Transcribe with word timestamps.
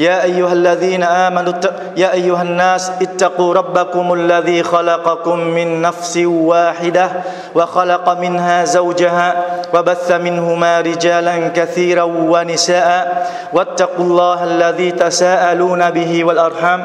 يا 0.00 0.24
أيها 0.24 0.52
الذين 0.52 1.02
آمنوا 1.02 1.52
يا 1.96 2.12
أيها 2.12 2.42
الناس 2.42 2.92
اتقوا 3.02 3.54
ربكم 3.54 4.12
الذي 4.12 4.62
خلقكم 4.62 5.38
من 5.38 5.82
نفس 5.82 6.16
واحدة 6.24 7.10
وخلق 7.54 8.06
منها 8.08 8.64
زوجها 8.64 9.28
وبث 9.74 10.12
منهما 10.12 10.80
رجالا 10.80 11.48
كثيرا 11.48 12.02
ونساء 12.32 13.28
واتقوا 13.52 14.04
الله 14.04 14.44
الذي 14.44 14.90
تساءلون 14.90 15.90
به 15.90 16.24
والأرحام 16.24 16.80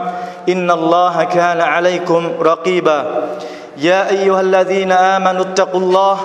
إن 0.49 0.71
الله 0.71 1.23
كان 1.23 1.61
عليكم 1.61 2.31
رقيبا. 2.41 2.99
يا 3.77 4.09
أيها 4.09 4.41
الذين 4.41 4.91
آمنوا 4.91 5.41
اتقوا 5.41 5.79
الله 5.79 6.17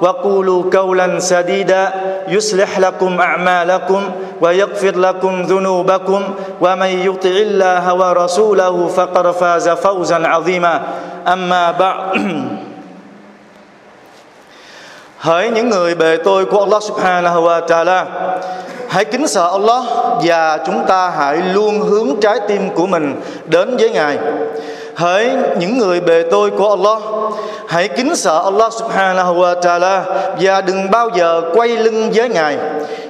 وقولوا 0.00 0.62
قولا 0.72 1.18
سديدا 1.18 1.92
يصلح 2.28 2.78
لكم 2.78 3.20
اعمالكم 3.20 4.02
ويغفر 4.40 4.96
لكم 4.96 5.42
ذنوبكم 5.42 6.22
ومن 6.60 6.86
يطع 7.06 7.30
الله 7.30 7.94
ورسوله 7.94 8.86
فقد 8.86 9.30
فاز 9.30 9.68
فوزا 9.68 10.26
عظيما 10.26 10.82
اما 11.26 11.70
بعد 11.72 12.18
Hỡi 15.24 15.50
những 15.50 15.68
người 15.70 15.94
bề 15.94 16.16
tôi 16.16 16.44
của 16.44 16.60
Allah 16.60 16.82
subhanahu 16.82 17.40
wa 17.42 17.60
ta'ala 17.66 18.04
Hãy 18.88 19.04
kính 19.04 19.28
sợ 19.28 19.48
Allah 19.52 19.84
Và 20.22 20.58
chúng 20.66 20.84
ta 20.86 21.10
hãy 21.10 21.36
luôn 21.36 21.80
hướng 21.80 22.20
trái 22.20 22.40
tim 22.48 22.70
của 22.74 22.86
mình 22.86 23.20
đến 23.46 23.76
với 23.76 23.90
Ngài 23.90 24.18
Hỡi 24.99 25.29
những 25.57 25.77
người 25.77 26.01
bề 26.01 26.23
tôi 26.31 26.51
của 26.51 26.69
Allah. 26.69 27.01
Hãy 27.67 27.87
kính 27.87 28.15
sợ 28.15 28.41
Allah 28.43 28.73
subhanahu 28.73 29.33
wa 29.35 29.59
ta'ala 29.61 30.01
Và 30.39 30.61
đừng 30.61 30.91
bao 30.91 31.09
giờ 31.15 31.41
quay 31.53 31.69
lưng 31.69 32.11
với 32.13 32.29
Ngài. 32.29 32.57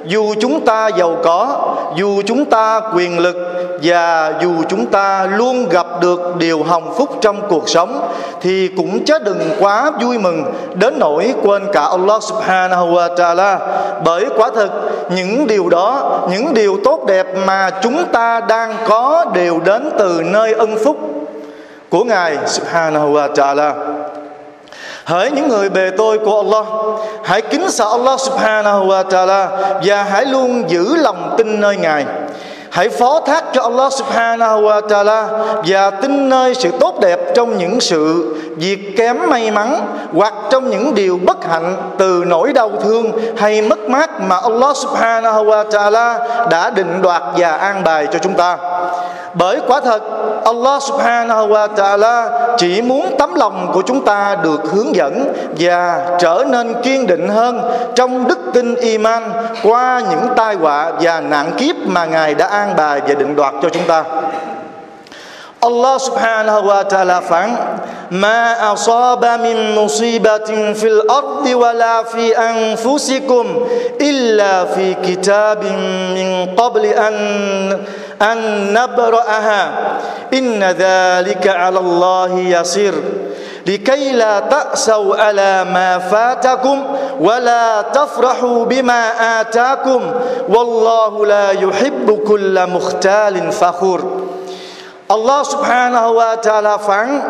Dù 0.05 0.33
chúng 0.41 0.65
ta 0.65 0.87
giàu 0.87 1.17
có, 1.23 1.57
Dù 1.95 2.21
chúng 2.25 2.45
ta 2.45 2.81
quyền 2.95 3.19
lực 3.19 3.35
Và 3.83 4.33
dù 4.41 4.51
chúng 4.69 4.85
ta 4.85 5.27
luôn 5.31 5.69
gặp 5.69 5.87
được 6.01 6.35
điều 6.37 6.63
hồng 6.63 6.93
phúc 6.97 7.09
trong 7.21 7.41
cuộc 7.49 7.69
sống, 7.69 8.09
Thì 8.41 8.69
cũng 8.77 9.05
chớ 9.05 9.19
đừng 9.19 9.39
quá 9.59 9.91
vui 10.01 10.17
mừng 10.17 10.43
Đến 10.73 10.93
nỗi 10.99 11.33
quên 11.43 11.63
cả 11.73 11.81
Allah 11.81 12.23
subhanahu 12.23 12.87
wa 12.87 13.15
ta'ala. 13.15 13.57
Bởi 14.03 14.25
quả 14.37 14.49
thực, 14.55 14.71
những 15.15 15.47
điều 15.47 15.69
đó, 15.69 16.19
Những 16.31 16.53
điều 16.53 16.79
tốt 16.83 17.05
đẹp 17.07 17.27
mà 17.45 17.69
chúng 17.81 18.05
ta 18.11 18.41
đang 18.49 18.75
có 18.87 19.25
Đều 19.33 19.59
đến 19.65 19.89
từ 19.97 20.21
nơi 20.25 20.53
ân 20.53 20.77
phúc 20.83 21.18
của 21.89 22.03
Ngài 22.03 22.37
Subhanahu 22.47 23.13
wa 23.13 23.33
Ta'ala. 23.33 23.73
Hỡi 25.03 25.31
những 25.31 25.47
người 25.47 25.69
bề 25.69 25.91
tôi 25.97 26.17
của 26.17 26.37
Allah, 26.37 26.65
Hãy 27.23 27.41
kính 27.41 27.71
sợ 27.71 27.85
Allah 27.91 28.19
Subhanahu 28.19 28.87
wa 28.87 29.03
Ta'ala 29.03 29.47
Và 29.83 30.03
hãy 30.03 30.25
luôn 30.25 30.69
giữ 30.69 30.95
lòng 30.95 31.35
tin 31.37 31.61
nơi 31.61 31.77
Ngài. 31.77 32.05
Hãy 32.71 32.89
phó 32.89 33.19
thác 33.19 33.43
cho 33.53 33.61
Allah 33.61 33.93
subhanahu 33.93 34.61
wa 34.61 34.81
ta'ala 34.87 35.27
Và 35.65 35.89
tin 35.89 36.29
nơi 36.29 36.55
sự 36.55 36.71
tốt 36.79 36.99
đẹp 37.01 37.19
trong 37.35 37.57
những 37.57 37.81
sự 37.81 38.35
việc 38.57 38.97
kém 38.97 39.29
may 39.29 39.51
mắn 39.51 39.97
Hoặc 40.13 40.33
trong 40.51 40.69
những 40.69 40.95
điều 40.95 41.19
bất 41.25 41.45
hạnh 41.45 41.75
từ 41.97 42.23
nỗi 42.27 42.53
đau 42.53 42.71
thương 42.83 43.11
hay 43.37 43.61
mất 43.61 43.79
mát 43.89 44.21
Mà 44.21 44.37
Allah 44.37 44.77
subhanahu 44.77 45.45
wa 45.45 45.69
ta'ala 45.69 46.19
đã 46.49 46.69
định 46.69 47.01
đoạt 47.01 47.23
và 47.37 47.51
an 47.51 47.83
bài 47.83 48.07
cho 48.11 48.19
chúng 48.19 48.33
ta 48.33 48.57
bởi 49.33 49.59
quả 49.67 49.81
thật, 49.81 50.01
Allah 50.45 50.83
subhanahu 50.83 51.47
wa 51.47 51.67
ta'ala 51.75 52.29
chỉ 52.57 52.81
muốn 52.81 53.15
tấm 53.17 53.35
lòng 53.35 53.71
của 53.73 53.81
chúng 53.81 54.05
ta 54.05 54.37
được 54.43 54.61
hướng 54.71 54.95
dẫn 54.95 55.33
và 55.59 56.07
trở 56.19 56.43
nên 56.47 56.73
kiên 56.83 57.07
định 57.07 57.29
hơn 57.29 57.61
trong 57.95 58.27
đức 58.27 58.39
tin 58.53 58.75
iman 58.75 59.31
qua 59.63 60.01
những 60.09 60.27
tai 60.35 60.55
họa 60.55 60.91
và 61.01 61.19
nạn 61.21 61.51
kiếp 61.57 61.75
mà 61.85 62.05
Ngài 62.05 62.35
đã 62.35 62.47
an 62.47 62.73
bài 62.77 63.01
và 63.07 63.13
định 63.13 63.35
đoạt 63.35 63.53
cho 63.61 63.69
chúng 63.69 63.83
ta. 63.87 64.03
Allah 65.59 65.99
subhanahu 65.99 66.71
wa 66.71 66.83
ta'ala 66.87 67.19
phán, 67.19 67.55
Ma 68.09 68.55
asaba 68.73 69.37
min 69.37 69.75
musibatin 69.75 70.73
fil 70.73 71.03
ardi 71.03 71.53
wala 71.53 72.03
fi 72.07 72.31
anfusikum 72.31 73.67
illa 73.99 74.65
fi 74.71 74.95
kitabin 75.03 76.15
min 76.15 76.55
qabli 76.55 76.89
an 76.95 77.15
an 78.19 78.71
nabra'aha 78.75 79.63
inna 80.31 80.73
dhalika 80.73 81.55
'ala 81.55 81.79
Allah 81.79 82.31
yasir 82.39 82.95
لكي 83.69 84.11
لا 84.11 84.39
تأسوا 84.39 85.15
على 85.15 85.63
ما 85.69 85.99
فاتكم 85.99 86.77
ولا 87.19 87.81
تفرحوا 87.81 88.65
بما 88.65 89.01
آتاكم. 89.41 90.01
والله 90.49 91.25
لا 91.25 91.51
يحب 91.51 92.19
كل 92.27 92.69
مختال 92.69 93.51
فخور. 93.51 94.01
Allah 95.09 95.41
subhanahu 95.41 96.21
wa 96.21 96.37
ta'ala 96.37 96.77
phán, 96.77 97.21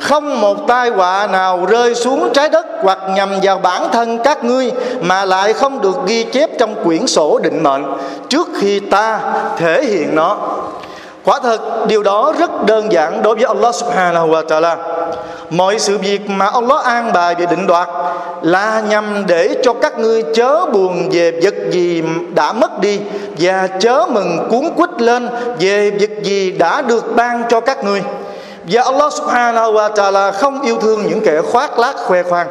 Không 0.00 0.40
một 0.40 0.56
tai 0.68 0.90
họa 0.90 1.26
nào 1.26 1.66
rơi 1.66 1.94
xuống 1.94 2.30
trái 2.34 2.48
đất 2.48 2.66
Hoặc 2.82 2.98
nhằm 3.14 3.30
vào 3.42 3.58
bản 3.58 3.88
thân 3.92 4.18
các 4.18 4.44
ngươi 4.44 4.72
Mà 5.00 5.24
lại 5.24 5.52
không 5.52 5.80
được 5.80 5.96
ghi 6.06 6.24
chép 6.24 6.50
trong 6.58 6.74
quyển 6.84 7.06
sổ 7.06 7.38
định 7.42 7.62
mệnh 7.62 7.84
Trước 8.28 8.48
khi 8.54 8.80
ta 8.80 9.20
thể 9.56 9.84
hiện 9.84 10.14
nó. 10.14 10.36
Quả 11.24 11.40
thật, 11.42 11.86
điều 11.86 12.02
đó 12.02 12.32
rất 12.38 12.66
đơn 12.66 12.92
giản 12.92 13.22
đối 13.22 13.34
với 13.34 13.44
Allah 13.44 13.74
subhanahu 13.74 14.28
wa 14.28 14.46
ta'ala. 14.46 14.95
Mọi 15.50 15.78
sự 15.78 15.98
việc 15.98 16.30
mà 16.30 16.46
Allah 16.46 16.84
an 16.84 17.12
bài 17.12 17.34
và 17.38 17.46
định 17.46 17.66
đoạt 17.66 17.88
Là 18.42 18.82
nhằm 18.88 19.24
để 19.26 19.56
cho 19.62 19.72
các 19.72 19.98
ngươi 19.98 20.22
chớ 20.34 20.66
buồn 20.72 21.08
về 21.12 21.40
vật 21.42 21.54
gì 21.70 22.02
đã 22.34 22.52
mất 22.52 22.80
đi 22.80 23.00
Và 23.38 23.66
chớ 23.66 24.06
mừng 24.08 24.48
cuốn 24.50 24.70
quýt 24.76 25.02
lên 25.02 25.28
về 25.58 25.90
vật 25.90 26.10
gì 26.22 26.50
đã 26.50 26.82
được 26.82 27.16
ban 27.16 27.42
cho 27.48 27.60
các 27.60 27.84
ngươi. 27.84 28.02
Và 28.64 28.82
Allah 28.82 29.12
subhanahu 29.12 29.72
wa 29.72 29.94
ta'ala 29.94 30.32
không 30.32 30.62
yêu 30.62 30.78
thương 30.80 31.06
những 31.08 31.20
kẻ 31.20 31.42
khoác 31.42 31.78
lác 31.78 31.96
khoe 31.96 32.22
khoang. 32.22 32.46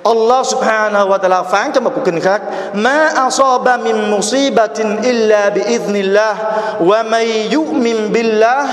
Allah 0.00 0.40
subhanahu 0.40 1.12
wa 1.12 1.18
ta'ala 1.20 1.42
phán 1.44 1.72
trong 1.72 1.84
một 1.84 1.92
cuộc 1.94 2.04
kinh 2.04 2.20
khác. 2.20 2.42
Ma 2.74 3.12
asaba 3.16 3.76
min 3.76 4.10
musibatin 4.10 4.96
illa 5.02 5.50
bi 5.50 5.60
idhnillah 5.60 6.36
Wa 6.80 7.04
may 7.04 7.48
yu'min 7.52 8.12
billah 8.12 8.64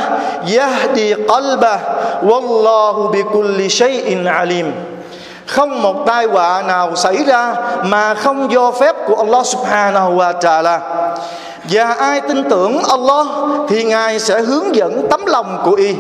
Yahdi 0.48 1.28
qalbah 1.28 1.80
Wallahu 2.24 3.12
bi 3.12 3.24
kulli 3.28 3.68
shay'in 3.70 4.26
alim. 4.26 4.72
Không 5.48 5.82
một 5.82 6.04
tai 6.08 6.26
họa 6.26 6.62
nào 6.62 6.96
xảy 6.96 7.24
ra 7.28 7.56
mà 7.84 8.14
không 8.14 8.52
do 8.52 8.72
phép 8.72 8.96
của 9.08 9.16
Allah 9.16 9.46
subhanahu 9.46 10.16
wa 10.16 10.34
ta'ala. 10.40 10.80
Và 11.70 11.94
ai 11.94 12.22
tin 12.22 12.44
tưởng 12.50 12.84
Allah 12.90 13.28
thì 13.70 13.84
Ngài 13.84 14.20
sẽ 14.20 14.42
hướng 14.42 14.76
dẫn 14.76 15.08
tấm 15.10 15.26
lòng 15.26 15.62
của 15.66 15.72
y. 15.76 15.96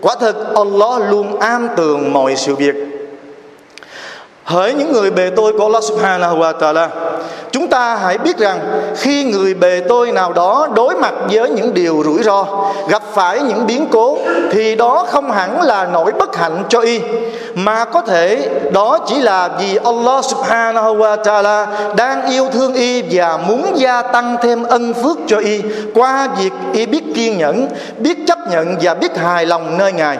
Quả 0.00 0.14
thực, 0.20 0.54
Allah 0.54 1.10
luôn 1.10 1.38
am 1.40 1.68
tường 1.76 2.12
mọi 2.12 2.36
sự 2.36 2.54
việc. 2.54 2.97
Hỡi 4.48 4.74
những 4.74 4.92
người 4.92 5.10
bề 5.10 5.30
tôi 5.36 5.52
của 5.52 5.62
Allah 5.62 5.84
subhanahu 5.84 6.38
wa 6.38 6.52
ta'ala. 6.58 6.88
Chúng 7.52 7.68
ta 7.68 7.96
hãy 7.96 8.18
biết 8.18 8.38
rằng 8.38 8.60
Khi 8.96 9.24
người 9.24 9.54
bề 9.54 9.80
tôi 9.88 10.12
nào 10.12 10.32
đó 10.32 10.68
đối 10.74 10.94
mặt 10.94 11.14
với 11.30 11.50
những 11.50 11.74
điều 11.74 12.02
rủi 12.04 12.22
ro, 12.22 12.46
Gặp 12.88 13.02
phải 13.14 13.40
những 13.40 13.66
biến 13.66 13.86
cố, 13.90 14.18
Thì 14.50 14.74
đó 14.74 15.06
không 15.08 15.30
hẳn 15.30 15.62
là 15.62 15.88
nỗi 15.92 16.12
bất 16.12 16.36
hạnh 16.36 16.64
cho 16.68 16.80
y, 16.80 17.00
Mà 17.54 17.84
có 17.84 18.00
thể 18.00 18.48
đó 18.72 18.98
chỉ 19.06 19.20
là 19.20 19.48
vì 19.58 19.78
Allah 19.84 20.24
subhanahu 20.24 20.96
wa 20.96 21.22
ta'ala 21.22 21.66
Đang 21.96 22.30
yêu 22.30 22.48
thương 22.52 22.74
y 22.74 23.02
và 23.10 23.36
muốn 23.36 23.72
gia 23.74 24.02
tăng 24.02 24.36
thêm 24.42 24.62
ân 24.62 24.94
phước 24.94 25.16
cho 25.26 25.38
y 25.38 25.60
Qua 25.94 26.28
việc 26.38 26.52
y 26.72 26.86
biết 26.86 27.04
kiên 27.14 27.38
nhẫn, 27.38 27.68
Biết 27.98 28.18
chấp 28.26 28.38
nhận 28.50 28.76
và 28.82 28.94
biết 28.94 29.16
hài 29.16 29.46
lòng 29.46 29.78
nơi 29.78 29.92
Ngài 29.92 30.18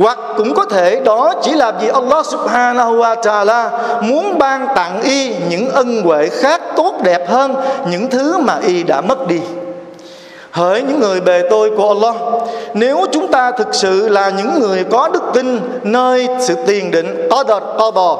hoặc 0.00 0.18
cũng 0.36 0.54
có 0.54 0.64
thể 0.64 1.00
đó 1.04 1.34
chỉ 1.42 1.52
là 1.52 1.72
vì 1.72 1.88
Allah 1.88 2.26
subhanahu 2.26 2.96
wa 2.96 3.16
ta'ala 3.16 3.68
muốn 4.00 4.38
ban 4.38 4.68
tặng 4.74 5.00
y 5.02 5.34
những 5.48 5.70
ân 5.70 6.02
huệ 6.02 6.28
khác 6.28 6.60
tốt 6.76 6.94
đẹp 7.02 7.28
hơn 7.28 7.54
những 7.86 8.10
thứ 8.10 8.38
mà 8.38 8.58
y 8.62 8.82
đã 8.82 9.00
mất 9.00 9.26
đi. 9.26 9.40
Hỡi 10.50 10.82
những 10.82 11.00
người 11.00 11.20
bề 11.20 11.42
tôi 11.50 11.70
của 11.76 11.88
Allah, 11.88 12.14
Nếu 12.74 13.06
chúng 13.12 13.28
ta 13.28 13.50
thực 13.50 13.74
sự 13.74 14.08
là 14.08 14.30
những 14.30 14.60
người 14.60 14.84
có 14.84 15.08
đức 15.08 15.22
tin 15.34 15.60
Nơi 15.82 16.28
sự 16.40 16.54
tiền 16.66 16.90
định 16.90 17.28
Qadar 17.30 17.62
qada 17.78 18.10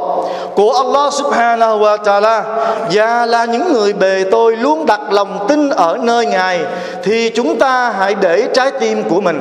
Của 0.55 0.73
Allah 0.73 1.13
subhanahu 1.13 1.79
wa 1.79 1.97
ta'ala 1.97 2.43
Và 2.93 3.27
là 3.27 3.45
những 3.45 3.73
người 3.73 3.93
bề 3.93 4.25
tôi 4.31 4.57
Luôn 4.57 4.87
đặt 4.87 5.01
lòng 5.13 5.47
tin 5.49 5.69
ở 5.69 5.99
nơi 6.03 6.27
Ngài, 6.27 6.61
Thì 7.03 7.31
chúng 7.35 7.59
ta 7.59 7.91
hãy 7.99 8.15
để 8.15 8.49
trái 8.55 8.71
tim 8.81 9.03
của 9.09 9.21
mình 9.21 9.41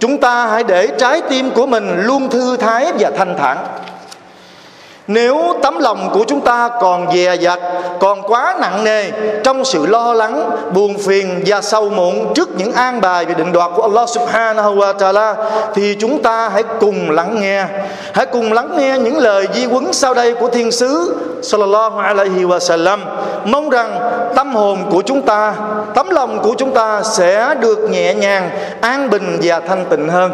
Chúng 0.00 0.18
ta 0.18 0.46
hãy 0.46 0.64
để 0.64 0.88
trái 0.98 1.22
tim 1.30 1.50
của 1.50 1.66
mình 1.66 2.02
Luôn 2.04 2.30
thư 2.30 2.56
thái 2.56 2.92
và 2.98 3.10
thanh 3.10 3.36
thản 3.38 3.66
nếu 5.06 5.54
tấm 5.62 5.78
lòng 5.78 6.10
của 6.12 6.24
chúng 6.28 6.40
ta 6.40 6.70
còn 6.80 7.12
dè 7.14 7.36
dặt, 7.36 7.60
còn 8.00 8.22
quá 8.22 8.56
nặng 8.60 8.84
nề 8.84 9.10
trong 9.42 9.64
sự 9.64 9.86
lo 9.86 10.12
lắng, 10.12 10.50
buồn 10.74 10.98
phiền 10.98 11.42
và 11.46 11.60
sâu 11.60 11.88
muộn 11.88 12.34
trước 12.34 12.48
những 12.56 12.72
an 12.72 13.00
bài 13.00 13.24
về 13.24 13.34
định 13.34 13.52
đoạt 13.52 13.70
của 13.76 13.82
Allah 13.82 14.08
Subhanahu 14.08 14.74
wa 14.74 14.92
Taala 14.92 15.36
thì 15.74 15.96
chúng 16.00 16.22
ta 16.22 16.48
hãy 16.48 16.62
cùng 16.80 17.10
lắng 17.10 17.40
nghe, 17.40 17.66
hãy 18.14 18.26
cùng 18.26 18.52
lắng 18.52 18.76
nghe 18.76 18.98
những 18.98 19.18
lời 19.18 19.46
di 19.54 19.64
huấn 19.64 19.92
sau 19.92 20.14
đây 20.14 20.34
của 20.34 20.48
Thiên 20.48 20.72
sứ 20.72 21.16
Sallallahu 21.42 21.98
alaihi 21.98 22.44
wa 22.44 22.58
sallam. 22.58 23.04
Mong 23.44 23.70
rằng 23.70 24.00
tâm 24.36 24.54
hồn 24.54 24.78
của 24.90 25.02
chúng 25.06 25.22
ta, 25.22 25.54
tấm 25.94 26.10
lòng 26.10 26.38
của 26.42 26.54
chúng 26.58 26.74
ta 26.74 27.02
sẽ 27.02 27.54
được 27.60 27.78
nhẹ 27.90 28.14
nhàng, 28.14 28.50
an 28.80 29.10
bình 29.10 29.38
và 29.42 29.60
thanh 29.60 29.84
tịnh 29.90 30.08
hơn. 30.08 30.32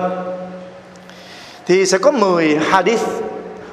Thì 1.67 1.87
sẽ 1.87 1.99
có 1.99 2.11
10 2.11 2.59
hadith 2.71 3.01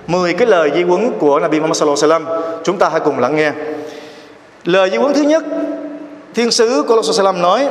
10 0.08 0.34
cái 0.34 0.48
lời 0.48 0.72
di 0.76 0.84
huấn 0.84 1.12
của 1.20 1.40
Nabi 1.40 1.60
Muhammad 1.60 1.78
sallallahu 1.78 2.04
alaihi 2.04 2.26
wasallam. 2.26 2.60
Chúng 2.64 2.78
ta 2.78 2.90
hãy 2.90 3.00
cùng 3.00 3.20
lắng 3.20 3.36
nghe. 3.36 3.52
Lời 4.64 4.90
di 4.90 4.98
huấn 4.98 5.14
thứ 5.14 5.22
nhất, 5.22 5.44
thiên 6.34 6.52
sứ 6.52 6.84
của 6.88 6.94
Allah 6.94 7.06
sallallahu 7.06 7.42
nói, 7.42 7.68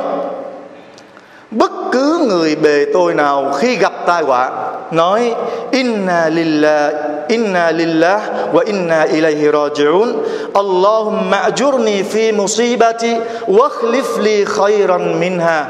bất 1.51 1.71
cứ 1.91 2.25
người 2.29 2.55
bề 2.55 2.85
tôi 2.93 3.13
nào 3.13 3.51
khi 3.57 3.75
gặp 3.75 3.93
tai 4.05 4.23
họa, 4.23 4.51
nói, 4.91 5.35
inna 5.71 6.29
lillah 6.29 6.93
inna 7.27 7.71
lillah 7.71 8.21
wa 8.53 8.63
inna 8.65 9.03
ilayhi 9.03 9.51
raji'un. 9.51 10.13
Allahumma 10.53 11.39
ajurni 11.39 12.03
fi 12.03 12.31
musibati 12.31 13.15
wa 13.47 13.69
akhlif 13.69 14.19
li 14.19 14.45
khayran 14.45 15.19
minha 15.19 15.65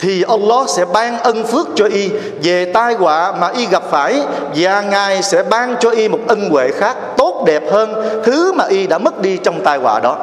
thì 0.00 0.22
Allah 0.22 0.68
sẽ 0.68 0.84
ban 0.84 1.18
ân 1.18 1.46
phước 1.46 1.66
cho 1.74 1.86
y. 1.86 2.10
Về 2.42 2.64
tai 2.64 2.94
họa 2.94 3.32
mà 3.32 3.48
y 3.48 3.66
gặp 3.66 3.82
phải, 3.90 4.20
và 4.54 4.80
ngài 4.80 5.22
sẽ 5.22 5.42
ban 5.42 5.76
cho 5.80 5.90
y 5.90 6.08
một 6.08 6.18
ân 6.28 6.50
huệ 6.50 6.70
khác 6.70 6.96
tốt 7.16 7.42
đẹp 7.46 7.62
hơn 7.72 8.20
thứ 8.24 8.52
mà 8.52 8.64
y 8.68 8.86
đã 8.86 8.98
mất 8.98 9.20
đi 9.20 9.36
trong 9.36 9.60
tai 9.64 9.78
họa 9.78 10.00
đó. 10.00 10.16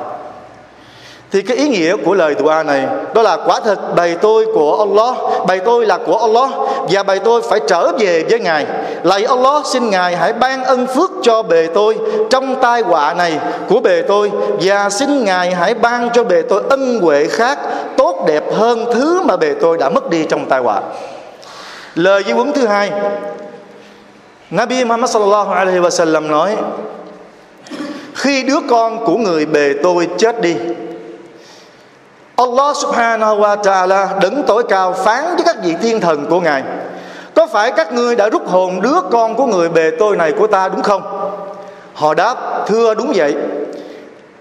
Thì 1.32 1.42
cái 1.42 1.58
ý 1.58 1.70
nghĩa 1.70 1.96
của 2.06 2.14
lời 2.14 2.36
dua 2.40 2.64
này, 2.66 2.88
đó 3.14 3.22
là 3.22 3.38
quả 3.46 3.60
thật 3.60 3.96
bày 3.96 4.16
tôi 4.22 4.46
của 4.54 4.78
Allah, 4.80 5.16
bày 5.48 5.60
tôi 5.60 5.86
là 5.86 5.98
của 6.06 6.18
Allah, 6.18 6.50
và 6.90 7.04
bày 7.04 7.20
tôi 7.20 7.42
phải 7.50 7.60
trở 7.68 7.92
về 8.00 8.26
với 8.30 8.40
ngài. 8.40 8.66
Lạy 9.04 9.24
Allah, 9.24 9.66
xin 9.66 9.90
ngài 9.90 10.16
hãy 10.16 10.34
ban 10.34 10.64
ân 10.64 10.88
phước 10.88 11.12
cho 11.24 11.44
bề 11.44 11.68
tôi 11.74 11.98
trong 12.30 12.56
tai 12.62 12.82
họa 12.82 13.14
này 13.14 13.40
của 13.70 13.80
bề 13.80 14.02
tôi, 14.08 14.32
và 14.62 14.90
xin 14.90 15.24
ngài 15.24 15.54
hãy 15.54 15.74
ban 15.74 16.10
cho 16.14 16.24
bề 16.24 16.42
tôi 16.42 16.64
ân 16.70 17.00
huệ 17.02 17.28
khác 17.28 17.60
đẹp 18.28 18.44
hơn 18.54 18.86
thứ 18.94 19.22
mà 19.22 19.38
bề 19.38 19.54
tôi 19.62 19.78
đã 19.78 19.90
mất 19.90 20.10
đi 20.10 20.26
trong 20.30 20.46
tai 20.50 20.60
họa 20.60 20.82
lời 21.98 22.24
di 22.26 22.32
huấn 22.32 22.54
thứ 22.54 22.68
hai, 22.68 22.92
Nabi 24.52 24.84
Muhammad 24.84 25.12
sallallahu 25.12 25.52
alaihi 25.52 25.80
wasallam 25.80 26.28
nói, 26.28 26.56
khi 28.14 28.44
đứa 28.44 28.60
con 28.70 29.06
của 29.06 29.18
người 29.18 29.46
bề 29.46 29.74
tôi 29.84 30.08
chết 30.18 30.42
đi, 30.42 30.56
Allah 32.36 32.78
subhanahu 32.78 33.36
wa 33.36 33.58
ta'ala 33.62 34.20
đứng 34.20 34.44
tối 34.48 34.64
cao 34.70 34.94
phán 34.94 35.24
với 35.24 35.46
các 35.46 35.56
vị 35.64 35.76
thiên 35.82 36.00
thần 36.00 36.26
của 36.30 36.40
Ngài, 36.40 36.64
Có 37.36 37.48
phải 37.48 37.72
các 37.72 37.94
ngươi 37.94 38.16
đã 38.16 38.30
rút 38.30 38.48
hồn 38.48 38.82
đứa 38.82 39.02
con 39.12 39.36
của 39.36 39.46
người 39.46 39.70
bề 39.70 39.92
tôi 40.00 40.18
này 40.18 40.32
của 40.32 40.48
ta 40.48 40.70
đúng 40.70 40.82
không? 40.82 41.32
Họ 41.94 42.14
đáp, 42.14 42.38
thưa 42.68 42.94
đúng 42.94 43.12
vậy 43.16 43.36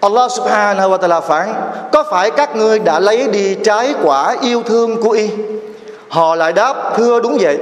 Allah 0.06 0.30
subhanahu 0.30 0.88
wa 0.94 0.98
ta'ala 0.98 1.20
phán, 1.20 1.54
Có 1.92 2.04
phải 2.10 2.30
các 2.30 2.56
ngươi 2.56 2.78
đã 2.78 3.00
lấy 3.00 3.28
đi 3.28 3.56
trái 3.64 3.94
quả 4.02 4.36
yêu 4.40 4.62
thương 4.62 5.02
của 5.02 5.10
y? 5.10 5.30
Họ 6.08 6.34
lại 6.34 6.52
đáp, 6.52 6.92
thưa 6.96 7.20
đúng 7.20 7.36
vậy. 7.40 7.58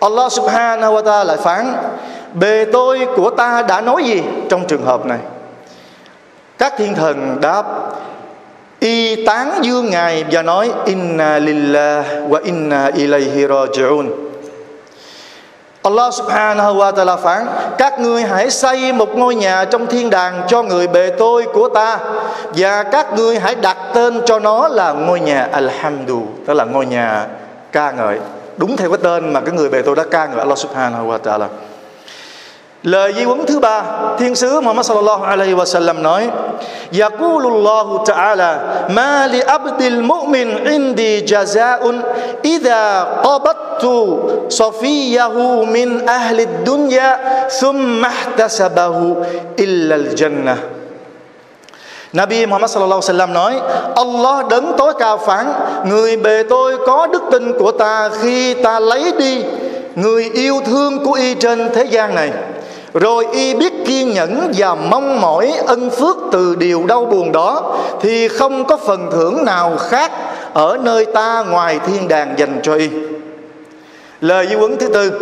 Allah 0.00 0.32
subhanahu 0.32 0.94
wa 0.94 1.02
ta'ala 1.02 1.24
lại 1.24 1.36
phán, 1.36 1.74
Bề 2.34 2.64
tôi 2.72 3.06
của 3.16 3.30
ta 3.30 3.62
đã 3.62 3.80
nói 3.80 4.04
gì 4.04 4.22
trong 4.48 4.66
trường 4.66 4.84
hợp 4.84 5.06
này? 5.06 5.18
Các 6.58 6.74
thiên 6.78 6.94
thần 6.94 7.38
đáp, 7.40 7.64
y 8.80 9.24
tán 9.24 9.58
dương 9.62 9.90
ngài 9.90 10.24
và 10.30 10.42
nói, 10.42 10.70
inna 10.84 11.38
lillah 11.38 12.04
wa 12.28 12.40
inna 12.44 12.90
ilayhi 12.94 13.46
raji'un 13.46 14.23
Allah 15.84 16.08
subhanahu 16.08 16.80
wa 16.80 16.88
ta'ala 16.92 17.16
phán, 17.16 17.46
Các 17.78 18.00
ngươi 18.00 18.22
hãy 18.22 18.50
xây 18.50 18.92
một 18.92 19.16
ngôi 19.16 19.34
nhà 19.34 19.64
trong 19.64 19.86
thiên 19.86 20.10
đàng 20.10 20.42
cho 20.48 20.62
người 20.62 20.86
bề 20.86 21.10
tôi 21.18 21.46
của 21.52 21.68
ta, 21.68 21.98
Và 22.56 22.82
các 22.82 23.12
ngươi 23.12 23.38
hãy 23.38 23.54
đặt 23.54 23.76
tên 23.94 24.20
cho 24.26 24.38
nó 24.38 24.68
là 24.68 24.92
ngôi 24.92 25.20
nhà 25.20 25.48
Alhamdu, 25.52 26.22
Tức 26.46 26.54
là 26.54 26.64
ngôi 26.64 26.86
nhà 26.86 27.26
ca 27.72 27.90
ngợi. 27.90 28.18
Đúng 28.56 28.76
theo 28.76 28.90
cái 28.90 28.98
tên 29.02 29.32
mà 29.32 29.40
cái 29.40 29.54
người 29.54 29.68
bề 29.68 29.82
tôi 29.82 29.96
đã 29.96 30.04
ca 30.10 30.26
ngợi 30.26 30.38
Allah 30.38 30.58
subhanahu 30.58 31.08
wa 31.10 31.18
ta'ala. 31.18 31.46
Lời 32.84 33.12
di 33.16 33.24
huấn 33.24 33.46
thứ 33.46 33.58
ba, 33.58 33.82
Thiên 34.18 34.34
sứ 34.34 34.60
Muhammad 34.60 34.86
sallallahu 34.86 35.24
alaihi 35.24 35.54
wasallam 35.56 36.02
nói: 36.02 36.28
"Yaqulullahu 36.92 38.04
ta'ala: 38.04 38.84
Ma 38.88 39.26
li 39.26 39.40
abdil 39.40 40.02
mu'min 40.02 40.64
indi 40.64 41.24
jazaa'un 41.24 42.02
idza 42.42 43.04
qabattu 43.24 43.96
safiyahu 44.52 45.64
min 45.66 46.04
ahli 46.06 46.46
dunya 46.66 47.16
thumma 47.60 48.08
ihtasabahu 48.08 49.16
illa 49.56 49.94
al-jannah." 49.94 50.58
Nabi 52.12 52.46
Muhammad 52.46 52.68
sallallahu 52.70 53.00
alaihi 53.00 53.10
wasallam 53.10 53.32
nói: 53.32 53.52
Allah 53.96 54.36
đấng 54.50 54.76
tối 54.76 54.92
cao 54.98 55.18
phán: 55.18 55.46
Người 55.88 56.16
bề 56.16 56.42
tôi 56.42 56.76
có 56.86 57.06
đức 57.06 57.22
tin 57.32 57.52
của 57.58 57.72
ta 57.72 58.10
khi 58.20 58.54
ta 58.54 58.80
lấy 58.80 59.12
đi 59.18 59.44
người 59.94 60.30
yêu 60.34 60.60
thương 60.66 61.04
của 61.04 61.12
y 61.12 61.34
trên 61.34 61.70
thế 61.74 61.84
gian 61.84 62.14
này 62.14 62.30
rồi 62.94 63.26
y 63.32 63.54
biết 63.54 63.72
kiên 63.86 64.10
nhẫn 64.10 64.52
và 64.56 64.74
mong 64.74 65.20
mỏi 65.20 65.52
ân 65.66 65.90
phước 65.90 66.16
từ 66.32 66.54
điều 66.54 66.86
đau 66.86 67.04
buồn 67.04 67.32
đó, 67.32 67.76
thì 68.00 68.28
không 68.28 68.64
có 68.64 68.76
phần 68.76 69.10
thưởng 69.12 69.44
nào 69.44 69.76
khác 69.76 70.12
ở 70.52 70.78
nơi 70.82 71.06
ta 71.06 71.44
ngoài 71.50 71.80
thiên 71.86 72.08
đàng 72.08 72.34
dành 72.38 72.60
cho 72.62 72.74
y. 72.74 72.88
Lời 74.20 74.46
di 74.46 74.54
huấn 74.54 74.76
thứ 74.76 74.88
tư, 74.88 75.12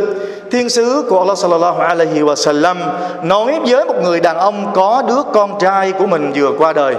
thiên 0.51 0.69
sứ 0.69 1.05
của 1.09 1.19
Allah 1.19 1.39
sallallahu 1.39 1.81
alaihi 1.81 2.21
wa 2.21 2.35
sallam 2.35 2.79
nói 3.23 3.61
với 3.67 3.85
một 3.85 3.95
người 4.03 4.21
đàn 4.21 4.37
ông 4.37 4.73
có 4.75 5.03
đứa 5.09 5.23
con 5.33 5.59
trai 5.61 5.93
của 5.93 6.07
mình 6.07 6.33
vừa 6.35 6.51
qua 6.59 6.73
đời. 6.73 6.95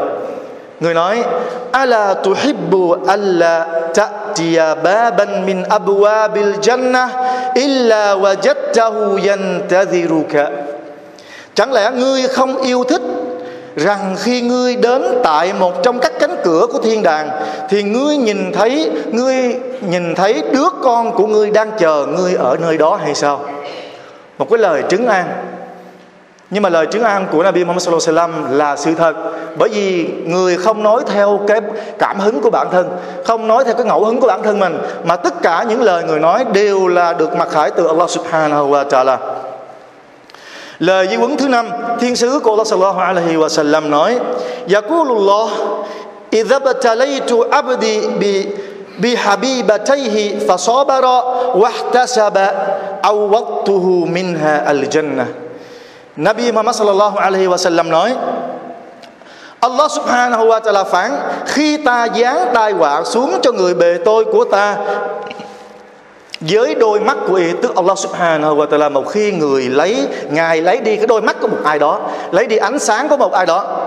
Người 0.80 0.94
nói, 0.94 1.24
ala 1.72 2.14
tuhibbu 2.14 2.96
alla 3.08 3.68
ta'tiya 3.94 4.76
baban 4.84 5.46
min 5.46 5.64
abwabil 5.64 6.54
jannah 6.62 7.08
illa 7.56 8.16
wajadtahu 8.16 9.28
yantadhiruka 9.28 10.50
chẳng 11.56 11.74
lẽ 11.74 11.92
ngươi 11.92 12.28
không 12.28 12.58
yêu 12.58 12.84
thích 12.84 13.02
rằng 13.76 14.16
khi 14.20 14.42
ngươi 14.42 14.76
đến 14.76 15.04
tại 15.24 15.54
một 15.60 15.84
trong 15.84 16.00
các 16.00 16.14
cánh 16.20 16.36
cửa 16.44 16.68
của 16.72 16.80
thiên 16.80 17.04
đàng, 17.04 17.30
thì 17.70 17.84
ngươi 17.84 18.18
nhìn 18.18 18.52
thấy, 18.52 18.92
ngươi 19.12 19.56
nhìn 19.82 20.16
thấy 20.16 20.44
đứa 20.52 20.70
con 20.84 21.12
của 21.12 21.28
ngươi 21.28 21.52
đang 21.52 21.72
chờ 21.80 22.06
ngươi 22.06 22.34
ở 22.34 22.58
nơi 22.62 22.78
đó 22.78 23.00
hay 23.04 23.16
sao? 23.16 23.42
Một 24.38 24.48
cái 24.50 24.58
lời 24.58 24.84
trấn 24.90 25.08
an. 25.08 25.26
Nhưng 26.50 26.64
mà 26.64 26.70
lời 26.70 26.88
trấn 26.92 27.04
an 27.04 27.28
của 27.32 27.44
Nabi 27.44 27.64
Muhammad 27.64 27.84
sallallahu 27.84 28.08
alaihi 28.08 28.44
wasallam 28.44 28.58
là 28.58 28.76
sự 28.76 28.94
thật. 28.96 29.14
Bởi 29.58 29.70
vì 29.70 30.10
người 30.26 30.58
không 30.58 30.84
nói 30.84 31.02
theo 31.08 31.40
cái 31.48 31.62
cảm 32.00 32.20
hứng 32.20 32.42
của 32.42 32.50
bản 32.50 32.68
thân, 32.72 32.90
không 33.26 33.48
nói 33.48 33.64
theo 33.64 33.74
cái 33.74 33.86
ngẫu 33.86 34.06
hứng 34.06 34.20
của 34.20 34.28
bản 34.28 34.44
thân 34.44 34.60
mình, 34.60 34.78
mà 35.04 35.16
tất 35.16 35.42
cả 35.42 35.66
những 35.70 35.82
lời 35.82 36.04
người 36.04 36.20
nói 36.20 36.46
đều 36.54 36.88
là 36.88 37.14
được 37.14 37.36
mặc 37.36 37.50
khải 37.52 37.72
từ 37.72 37.88
Allah 37.88 38.10
subhanahu 38.10 38.72
wa 38.72 38.88
ta'ala 38.88 39.33
lời 40.80 41.08
di 41.08 41.16
huấn 41.16 41.38
thứ 41.38 41.48
năm, 41.48 41.70
thiên 42.00 42.16
sứ 42.16 42.40
của 42.40 42.52
Allah 42.52 42.68
sallallahu 42.68 43.00
alaihi 43.00 43.36
wa 43.38 43.50
sallam 43.50 43.90
nói, 43.90 44.20
Yaqulullah, 44.68 45.50
idza 46.32 46.60
batalaytu 46.60 47.44
abdi 47.52 48.00
bi 48.20 48.48
bi 48.98 49.16
bihabibatayhi 49.16 50.40
fasabara 50.48 51.22
wahtasaba 51.54 52.54
awwadtuhu 53.02 54.06
minha 54.08 54.64
al-jannah. 54.66 55.28
Nabi 56.18 56.52
Muhammad 56.52 56.76
sallallahu 56.76 57.18
alaihi 57.18 57.48
wa 57.48 57.58
sallam 57.58 57.90
nói, 57.90 58.14
Allah 59.64 59.88
subhanahu 59.88 60.44
wa 60.52 60.60
ta'ala 60.60 60.84
phán, 60.84 61.12
Khi 61.48 61.78
ta 61.78 62.08
giáng 62.16 62.52
tai 62.54 62.72
họa 62.72 63.04
xuống 63.04 63.40
cho 63.42 63.52
người 63.52 63.74
bề 63.74 63.98
tôi 64.06 64.26
của 64.26 64.44
ta 64.44 64.78
với 66.50 66.76
đôi 66.76 67.00
mắt 67.00 67.18
của 67.28 67.36
y 67.36 67.54
tức 67.62 67.76
Allah 67.76 67.98
subhanahu 67.98 68.56
wa 68.56 68.68
ta'ala 68.68 68.92
một 68.92 69.08
khi 69.10 69.32
người 69.32 69.70
lấy, 69.70 70.08
ngài 70.30 70.62
lấy 70.62 70.78
đi 70.78 70.96
cái 70.96 71.08
đôi 71.08 71.22
mắt 71.22 71.36
của 71.42 71.48
một 71.48 71.58
ai 71.64 71.80
đó, 71.80 72.00
lấy 72.32 72.48
đi 72.48 72.58
ánh 72.58 72.80
sáng 72.80 73.08
của 73.08 73.18
một 73.18 73.32
ai 73.32 73.46
đó, 73.46 73.78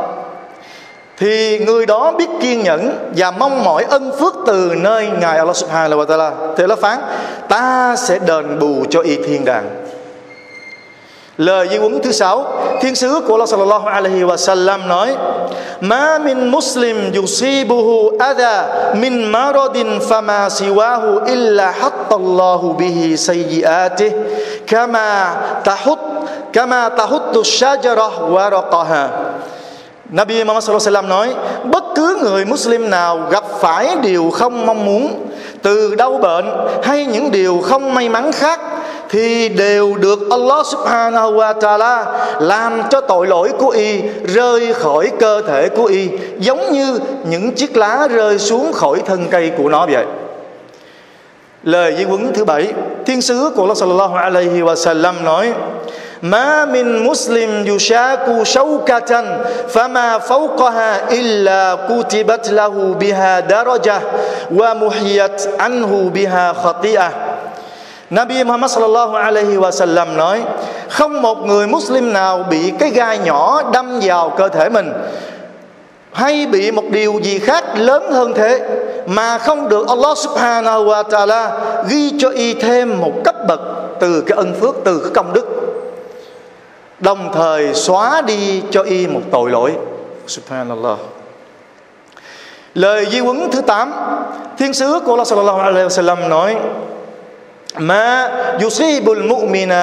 thì 1.18 1.58
người 1.58 1.86
đó 1.86 2.12
biết 2.18 2.28
kiên 2.40 2.62
nhẫn 2.62 3.10
và 3.16 3.30
mong 3.30 3.64
mỏi 3.64 3.84
ân 3.88 4.12
phước 4.20 4.34
từ 4.46 4.72
nơi 4.76 5.08
ngài 5.20 5.38
Allah 5.38 5.56
Subhanahu 5.56 6.00
wa 6.00 6.04
Taala. 6.04 6.32
Thì 6.56 6.64
Allah 6.64 6.78
phán, 6.78 6.98
ta 7.48 7.94
sẽ 7.96 8.18
đền 8.26 8.58
bù 8.58 8.84
cho 8.90 9.00
y 9.00 9.16
thiên 9.16 9.44
đàng 9.44 9.85
lời 11.38 11.68
di 11.70 11.76
huấn 11.76 12.00
thứ 12.02 12.12
sáu, 12.12 12.46
thiên 12.82 12.94
sứ 12.94 13.20
của 13.26 13.34
Allah 13.34 13.48
sallallahu 13.48 13.86
alaihi 13.86 14.24
wa 14.24 14.36
sallam 14.36 14.88
nói, 14.88 15.16
ma 15.80 16.18
min 16.18 16.48
muslim 16.48 17.12
yusibuhu 17.12 18.18
adha 18.18 18.68
min 18.94 19.32
maradin 19.32 20.00
fama 20.08 20.48
siwahu 20.48 21.24
illa 21.26 21.70
hatta 21.70 22.16
Allahu 22.16 22.72
bihi 22.72 23.16
sayyi'atih 23.16 24.12
kama 24.66 25.36
tahut, 25.64 25.98
kama 26.52 26.88
tahuttu 26.88 27.44
shajarah 27.44 28.32
waraqaha. 28.32 29.08
Nabi 30.10 30.44
Muhammad 30.44 30.64
sallallahu 30.64 30.86
alaihi 30.86 30.94
wasallam 30.94 31.08
nói, 31.08 31.28
bất 31.64 31.84
cứ 31.94 32.18
người 32.22 32.44
Muslim 32.44 32.90
nào 32.90 33.18
gặp 33.30 33.44
phải 33.60 33.96
điều 34.02 34.30
không 34.30 34.66
mong 34.66 34.84
muốn, 34.84 35.28
từ 35.62 35.94
đau 35.94 36.18
bệnh 36.22 36.46
hay 36.82 37.04
những 37.04 37.30
điều 37.30 37.60
không 37.62 37.94
may 37.94 38.08
mắn 38.08 38.32
khác 38.32 38.60
thì 39.09 39.49
đều 39.49 39.95
được 39.95 40.19
Allah 40.29 40.65
subhanahu 40.65 41.31
wa 41.33 41.59
ta'ala 41.59 42.05
làm 42.39 42.81
cho 42.89 43.01
tội 43.01 43.27
lỗi 43.27 43.51
của 43.59 43.69
y 43.69 44.01
rơi 44.23 44.73
khỏi 44.73 45.11
cơ 45.19 45.41
thể 45.41 45.69
của 45.69 45.85
y 45.85 46.09
giống 46.39 46.71
như 46.71 46.99
những 47.23 47.51
chiếc 47.51 47.77
lá 47.77 48.07
rơi 48.07 48.39
xuống 48.39 48.73
khỏi 48.73 49.01
thân 49.05 49.27
cây 49.31 49.51
của 49.57 49.69
nó 49.69 49.85
vậy 49.91 50.05
lời 51.63 51.95
di 51.97 52.03
huấn 52.03 52.33
thứ 52.33 52.45
bảy 52.45 52.73
thiên 53.05 53.21
sứ 53.21 53.51
của 53.55 53.61
Allah 53.61 53.77
sallallahu 53.77 54.15
alaihi 54.15 54.61
wa 54.61 54.75
sallam 54.75 55.23
nói 55.23 55.53
ما 56.21 56.65
من 56.65 57.03
مسلم 57.03 57.67
يشاك 57.67 58.43
شوكة 58.43 59.41
فما 59.67 60.17
فوقها 60.17 61.11
إلا 61.11 61.77
كتبت 61.89 62.49
له 62.49 62.95
بها 62.99 63.39
درجة 63.39 64.01
ومحيت 64.53 65.49
عنه 65.59 66.11
بها 66.13 66.53
خطيئة 66.53 67.24
Nabi 68.10 68.44
Muhammad 68.44 68.70
sallallahu 68.70 69.14
alaihi 69.14 69.56
wa 69.56 69.70
sallam 69.70 70.16
nói 70.16 70.42
Không 70.88 71.22
một 71.22 71.46
người 71.46 71.66
Muslim 71.66 72.12
nào 72.12 72.44
bị 72.50 72.72
cái 72.78 72.90
gai 72.90 73.18
nhỏ 73.18 73.62
đâm 73.72 74.00
vào 74.02 74.30
cơ 74.30 74.48
thể 74.48 74.68
mình 74.68 74.92
Hay 76.12 76.46
bị 76.46 76.70
một 76.70 76.84
điều 76.90 77.20
gì 77.22 77.38
khác 77.38 77.64
lớn 77.76 78.12
hơn 78.12 78.34
thế 78.34 78.68
Mà 79.06 79.38
không 79.38 79.68
được 79.68 79.88
Allah 79.88 80.18
subhanahu 80.18 80.84
wa 80.84 81.02
ta'ala 81.02 81.50
Ghi 81.88 82.12
cho 82.18 82.30
y 82.30 82.54
thêm 82.54 83.00
một 83.00 83.12
cấp 83.24 83.34
bậc 83.48 83.60
Từ 84.00 84.20
cái 84.20 84.36
ân 84.36 84.54
phước, 84.60 84.74
từ 84.84 84.98
cái 84.98 85.10
công 85.14 85.32
đức. 85.32 85.46
Đồng 87.00 87.30
thời 87.34 87.74
xóa 87.74 88.22
đi 88.22 88.62
cho 88.70 88.82
y 88.82 89.06
một 89.06 89.20
tội 89.30 89.50
lỗi. 89.50 89.72
Subhanallah. 90.26 90.98
Lời 92.74 93.06
di 93.10 93.18
huấn 93.20 93.50
thứ 93.50 93.60
8 93.60 93.92
Thiên 94.58 94.72
sứ 94.72 95.00
của 95.04 95.12
Allah 95.12 95.26
sallallahu 95.26 95.58
alaihi 95.58 95.86
wa 95.86 95.88
sallam 95.88 96.28
nói 96.28 96.56
ما 97.79 98.27
يصيب 98.59 99.11
المؤمن 99.11 99.73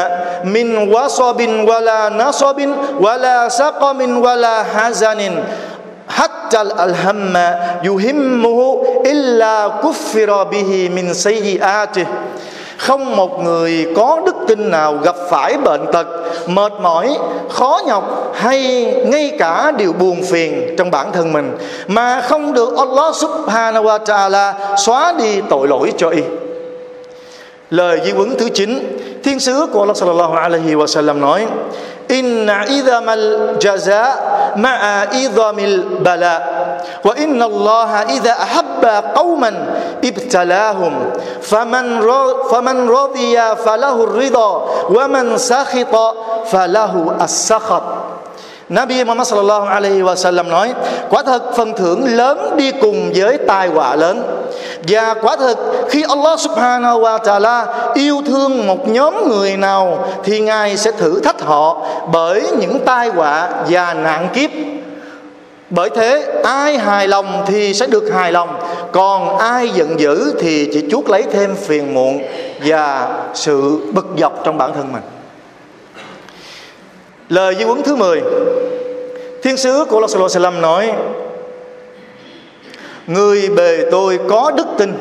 من 0.45 0.93
وصب 0.93 1.41
ولا 1.41 2.09
نصب 2.09 2.69
ولا 3.01 3.49
سقم 3.49 4.19
ولا 4.25 4.63
حزن 4.63 5.21
حتى 6.09 6.61
الهم 6.61 7.37
يهمه 7.85 8.83
إلا 9.07 9.69
كفر 9.83 10.45
به 10.45 10.89
من 10.95 11.13
سيئاته 11.15 12.07
không 12.79 13.17
một 13.17 13.43
người 13.43 13.87
có 13.97 14.21
đức 14.27 14.37
tin 14.49 14.71
nào 14.71 14.99
gặp 15.03 15.17
phải 15.31 15.57
bệnh 15.57 15.87
tật 15.93 16.07
mệt 16.47 16.73
mỏi 16.81 17.19
khó 17.51 17.81
nhọc 17.87 18.33
hay 18.35 18.85
ngay 19.05 19.37
cả 19.39 19.73
điều 19.77 19.93
buồn 19.93 20.23
phiền 20.23 20.75
trong 20.79 20.91
bản 20.91 21.13
thân 21.13 21.33
mình 21.33 21.57
mà 21.87 22.21
không 22.21 22.53
được 22.53 22.77
Allah 22.77 23.15
subhanahu 23.15 23.85
wa 23.85 23.99
ta'ala 23.99 24.53
xóa 24.77 25.13
đi 25.19 25.41
tội 25.51 25.69
lỗi 25.69 25.93
cho 25.99 26.09
y 26.09 26.23
lời 27.74 28.02
di 28.06 28.12
huấn 28.12 28.36
thứ 28.38 28.50
9 28.50 28.70
thiên 29.24 29.40
sứ 29.40 29.68
của 29.74 29.80
Allah 29.82 29.96
sallallahu 29.98 30.34
alaihi 30.36 30.76
wa 30.78 30.86
sallam 30.88 31.22
nói 31.22 31.46
inna 32.08 32.66
idhamal 32.70 33.56
jaza 33.60 34.04
ma'a 34.56 35.10
idhamil 35.12 35.82
bala 36.06 36.36
wa 37.04 37.14
inna 37.18 37.46
Allah 37.46 38.06
idha 38.14 38.34
ahabba 38.38 39.02
qauman 39.18 39.56
ibtalahum 40.06 40.94
faman 41.42 42.04
faman 42.52 42.78
radiya 42.86 43.56
falahu 43.58 44.06
ar-ridha 44.06 44.50
wa 44.94 45.04
man 45.08 45.40
sakhita 45.40 46.06
falahu 46.46 47.16
as-sakhat 47.18 47.84
Nabi 48.70 49.04
Muhammad 49.04 49.28
sallallahu 49.28 49.66
alaihi 49.66 50.02
wa 50.02 50.16
sallam 50.16 50.50
nói, 50.50 50.74
quả 51.10 51.24
thật 51.24 51.42
phần 51.56 51.74
thưởng 51.78 52.16
lớn 52.16 52.58
đi 52.58 52.72
cùng 52.72 53.12
với 53.16 53.38
tai 53.38 53.68
họa 53.68 53.96
lớn. 53.96 54.44
Và 54.88 55.14
quả 55.22 55.36
thật, 55.38 55.58
khi 55.90 56.04
Allah 56.10 56.40
subhanahu 56.40 57.02
wa 57.02 57.20
ta'ala 57.20 57.66
yêu 57.94 58.22
thương 58.26 58.68
một 58.68 58.88
nhóm 58.88 59.30
người 59.30 59.58
nào 59.58 60.08
thì 60.24 60.40
Ngài 60.40 60.78
sẽ 60.78 60.92
thử 60.92 61.20
thách 61.20 61.42
họ 61.42 61.86
bởi 62.12 62.44
những 62.60 62.80
tai 62.86 63.10
họa 63.10 63.50
và 63.70 63.94
nạn 63.94 64.30
kiếp. 64.34 64.50
Bởi 65.70 65.90
thế, 65.90 66.42
ai 66.44 66.78
hài 66.78 67.08
lòng 67.08 67.44
thì 67.48 67.74
sẽ 67.74 67.88
được 67.88 68.14
hài 68.14 68.32
lòng, 68.32 68.60
Còn 68.92 69.38
ai 69.38 69.70
giận 69.70 70.00
dữ 70.00 70.34
thì 70.40 70.70
chỉ 70.74 70.86
chuốt 70.92 71.10
lấy 71.10 71.24
thêm 71.24 71.56
phiền 71.56 71.94
muộn 71.94 72.22
Và 72.66 73.08
sự 73.34 73.80
bực 73.92 74.06
dọc 74.18 74.44
trong 74.44 74.58
bản 74.58 74.74
thân 74.74 74.94
mình. 74.94 75.13
Lời 77.30 77.56
di 77.56 77.64
huấn 77.64 77.84
thứ 77.84 77.96
10 77.96 78.22
Thiên 79.44 79.58
sứ 79.58 79.86
của 79.90 79.96
Allah 79.98 80.10
sallallahu 80.10 80.36
alaihi 80.36 80.62
nói, 80.62 80.94
Người 83.08 83.50
bề 83.50 83.86
tôi 83.92 84.20
có 84.30 84.52
đức 84.58 84.68
tin, 84.78 84.94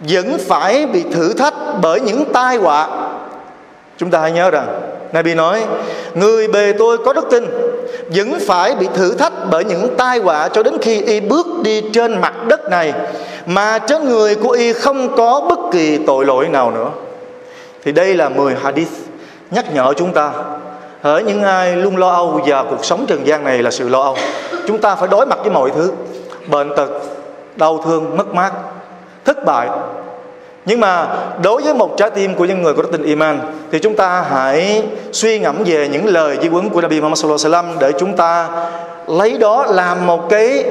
Vẫn 0.00 0.38
phải 0.38 0.86
bị 0.86 1.02
thử 1.12 1.32
thách 1.32 1.54
bởi 1.82 2.00
những 2.00 2.24
tai 2.32 2.56
họa. 2.56 2.88
Chúng 3.98 4.10
ta 4.10 4.20
hãy 4.20 4.32
nhớ 4.32 4.50
rằng, 4.50 4.80
Nabi 5.12 5.34
nói, 5.34 5.62
Người 6.14 6.48
bề 6.48 6.72
tôi 6.78 6.98
có 6.98 7.12
đức 7.12 7.24
tin, 7.30 7.44
Vẫn 8.14 8.38
phải 8.40 8.74
bị 8.74 8.88
thử 8.94 9.14
thách 9.14 9.32
bởi 9.50 9.64
những 9.64 9.94
tai 9.96 10.18
họa 10.18 10.48
Cho 10.48 10.62
đến 10.62 10.74
khi 10.80 11.02
y 11.02 11.20
bước 11.20 11.46
đi 11.62 11.82
trên 11.92 12.20
mặt 12.20 12.34
đất 12.46 12.70
này, 12.70 12.92
Mà 13.46 13.78
trên 13.78 14.08
người 14.08 14.34
của 14.34 14.50
y 14.50 14.72
không 14.72 15.16
có 15.16 15.46
bất 15.48 15.58
kỳ 15.72 15.98
tội 16.06 16.24
lỗi 16.24 16.48
nào 16.48 16.70
nữa. 16.70 16.90
Thì 17.84 17.92
đây 17.92 18.14
là 18.14 18.28
10 18.28 18.54
hadith 18.54 18.92
Nhắc 19.50 19.74
nhở 19.74 19.94
chúng 19.96 20.12
ta 20.12 20.32
Hỡi 21.02 21.22
những 21.22 21.42
ai 21.42 21.76
luôn 21.76 21.96
lo 21.96 22.08
âu 22.08 22.40
và 22.46 22.64
cuộc 22.70 22.84
sống 22.84 23.04
trần 23.08 23.26
gian 23.26 23.44
này 23.44 23.62
là 23.62 23.70
sự 23.70 23.88
lo 23.88 24.00
âu. 24.00 24.16
Chúng 24.66 24.78
ta 24.78 24.94
phải 24.94 25.08
đối 25.08 25.26
mặt 25.26 25.38
với 25.42 25.50
mọi 25.50 25.70
thứ. 25.70 25.92
Bệnh 26.46 26.76
tật, 26.76 26.88
đau 27.56 27.78
thương, 27.84 28.16
mất 28.16 28.34
mát, 28.34 28.52
thất 29.24 29.44
bại. 29.44 29.68
Nhưng 30.66 30.80
mà 30.80 31.08
đối 31.42 31.62
với 31.62 31.74
một 31.74 31.94
trái 31.96 32.10
tim 32.10 32.34
của 32.34 32.44
những 32.44 32.62
người 32.62 32.74
có 32.74 32.82
đức 32.82 32.88
tin 32.92 33.02
iman 33.02 33.40
Thì 33.72 33.78
chúng 33.78 33.96
ta 33.96 34.24
hãy 34.30 34.82
suy 35.12 35.38
ngẫm 35.38 35.62
về 35.66 35.88
những 35.88 36.06
lời 36.06 36.38
di 36.42 36.48
huấn 36.48 36.68
của 36.68 36.80
Nabi 36.80 37.00
Muhammad 37.00 37.18
Sallallahu 37.18 37.46
Alaihi 37.46 37.74
Wasallam 37.74 37.78
Để 37.80 37.98
chúng 37.98 38.16
ta 38.16 38.48
lấy 39.06 39.38
đó 39.38 39.66
làm 39.68 40.06
một 40.06 40.28
cái 40.28 40.64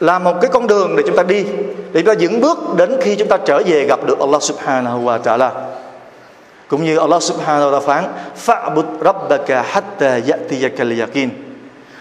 làm 0.00 0.24
một 0.24 0.40
cái 0.40 0.50
con 0.52 0.66
đường 0.66 0.96
để 0.96 1.02
chúng 1.06 1.16
ta 1.16 1.22
đi 1.22 1.44
để 1.92 2.02
chúng 2.02 2.04
ta 2.04 2.12
dẫn 2.12 2.40
bước 2.40 2.58
đến 2.76 2.96
khi 3.00 3.16
chúng 3.16 3.28
ta 3.28 3.36
trở 3.36 3.62
về 3.66 3.86
gặp 3.86 4.06
được 4.06 4.20
Allah 4.20 4.42
Subhanahu 4.42 5.00
wa 5.04 5.18
Taala 5.18 5.50
cũng 6.68 6.84
như 6.84 6.96
Allah 6.96 7.22
subhanahu 7.22 7.70
wa 7.70 7.72
ta'ala 7.72 7.80
phán 7.80 8.04
Fa'bud 8.46 8.84
rabbaka 9.04 9.62
hatta 9.62 10.18
ya'tiyakal 10.18 10.98
yaqin 11.00 11.28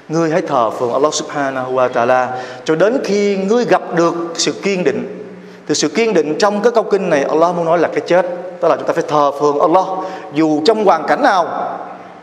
Ngươi 0.09 0.29
hãy 0.29 0.41
thờ 0.41 0.69
phượng 0.69 0.93
Allah 0.93 1.13
subhanahu 1.13 1.73
wa 1.73 1.89
ta'ala 1.89 2.27
Cho 2.65 2.75
đến 2.75 2.97
khi 3.03 3.37
ngươi 3.37 3.65
gặp 3.65 3.81
được 3.95 4.13
sự 4.33 4.51
kiên 4.51 4.83
định. 4.83 5.25
Thì 5.67 5.75
sự 5.75 5.89
kiên 5.89 6.13
định 6.13 6.35
trong 6.39 6.61
cái 6.61 6.71
câu 6.71 6.83
kinh 6.83 7.09
này 7.09 7.23
Allah 7.23 7.55
muốn 7.55 7.65
nói 7.65 7.79
là 7.79 7.87
cái 7.87 8.01
chết. 8.07 8.25
Tức 8.61 8.67
là 8.67 8.75
chúng 8.75 8.87
ta 8.87 8.93
phải 8.93 9.03
thờ 9.07 9.31
phượng 9.39 9.59
Allah 9.59 9.85
Dù 10.33 10.61
trong 10.65 10.85
hoàn 10.85 11.03
cảnh 11.07 11.21
nào 11.23 11.69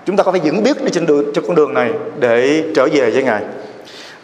Chúng 0.07 0.17
ta 0.17 0.25
có 0.25 0.33
phải 0.33 0.41
vững 0.45 0.63
biết 0.63 0.85
đi 0.85 0.91
trên 0.93 1.07
đường, 1.07 1.25
trên 1.35 1.45
con 1.47 1.57
đường 1.57 1.75
này 1.75 1.91
Để 2.19 2.65
trở 2.75 2.89
về 2.93 3.11
với 3.11 3.23
Ngài. 3.23 3.43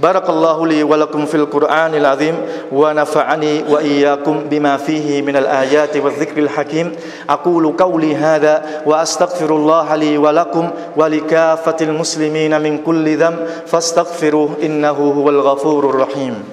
بارك 0.01 0.29
الله 0.31 0.67
لي 0.67 0.83
ولكم 0.83 1.27
في 1.27 1.35
القرآن 1.35 1.95
العظيم 1.95 2.35
ونفعني 2.73 3.65
وإياكم 3.71 4.41
بما 4.51 4.77
فيه 4.77 5.23
من 5.23 5.37
الآيات 5.37 5.97
والذكر 5.97 6.39
الحكيم 6.39 6.93
أقول 7.31 7.73
قولي 7.77 8.17
هذا 8.17 8.83
وأستغفر 8.87 9.57
الله 9.57 9.97
لي 9.97 10.19
ولكم 10.19 10.71
ولكافة 10.97 11.77
المسلمين 11.81 12.61
من 12.61 12.79
كل 12.79 13.17
ذنب 13.17 13.47
فاستغفروه 13.67 14.51
إنه 14.63 14.91
هو 15.17 15.31
الغفور 15.31 15.91
الرحيم 15.91 16.45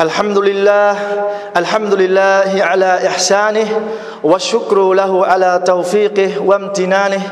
الحمد 0.00 0.38
لله 0.38 0.96
الحمد 1.56 1.94
لله 1.94 2.50
على 2.62 3.06
إحسانه 3.06 3.66
والشكر 4.22 4.92
له 4.92 5.26
على 5.26 5.62
توفيقه 5.66 6.30
وامتنانه 6.46 7.22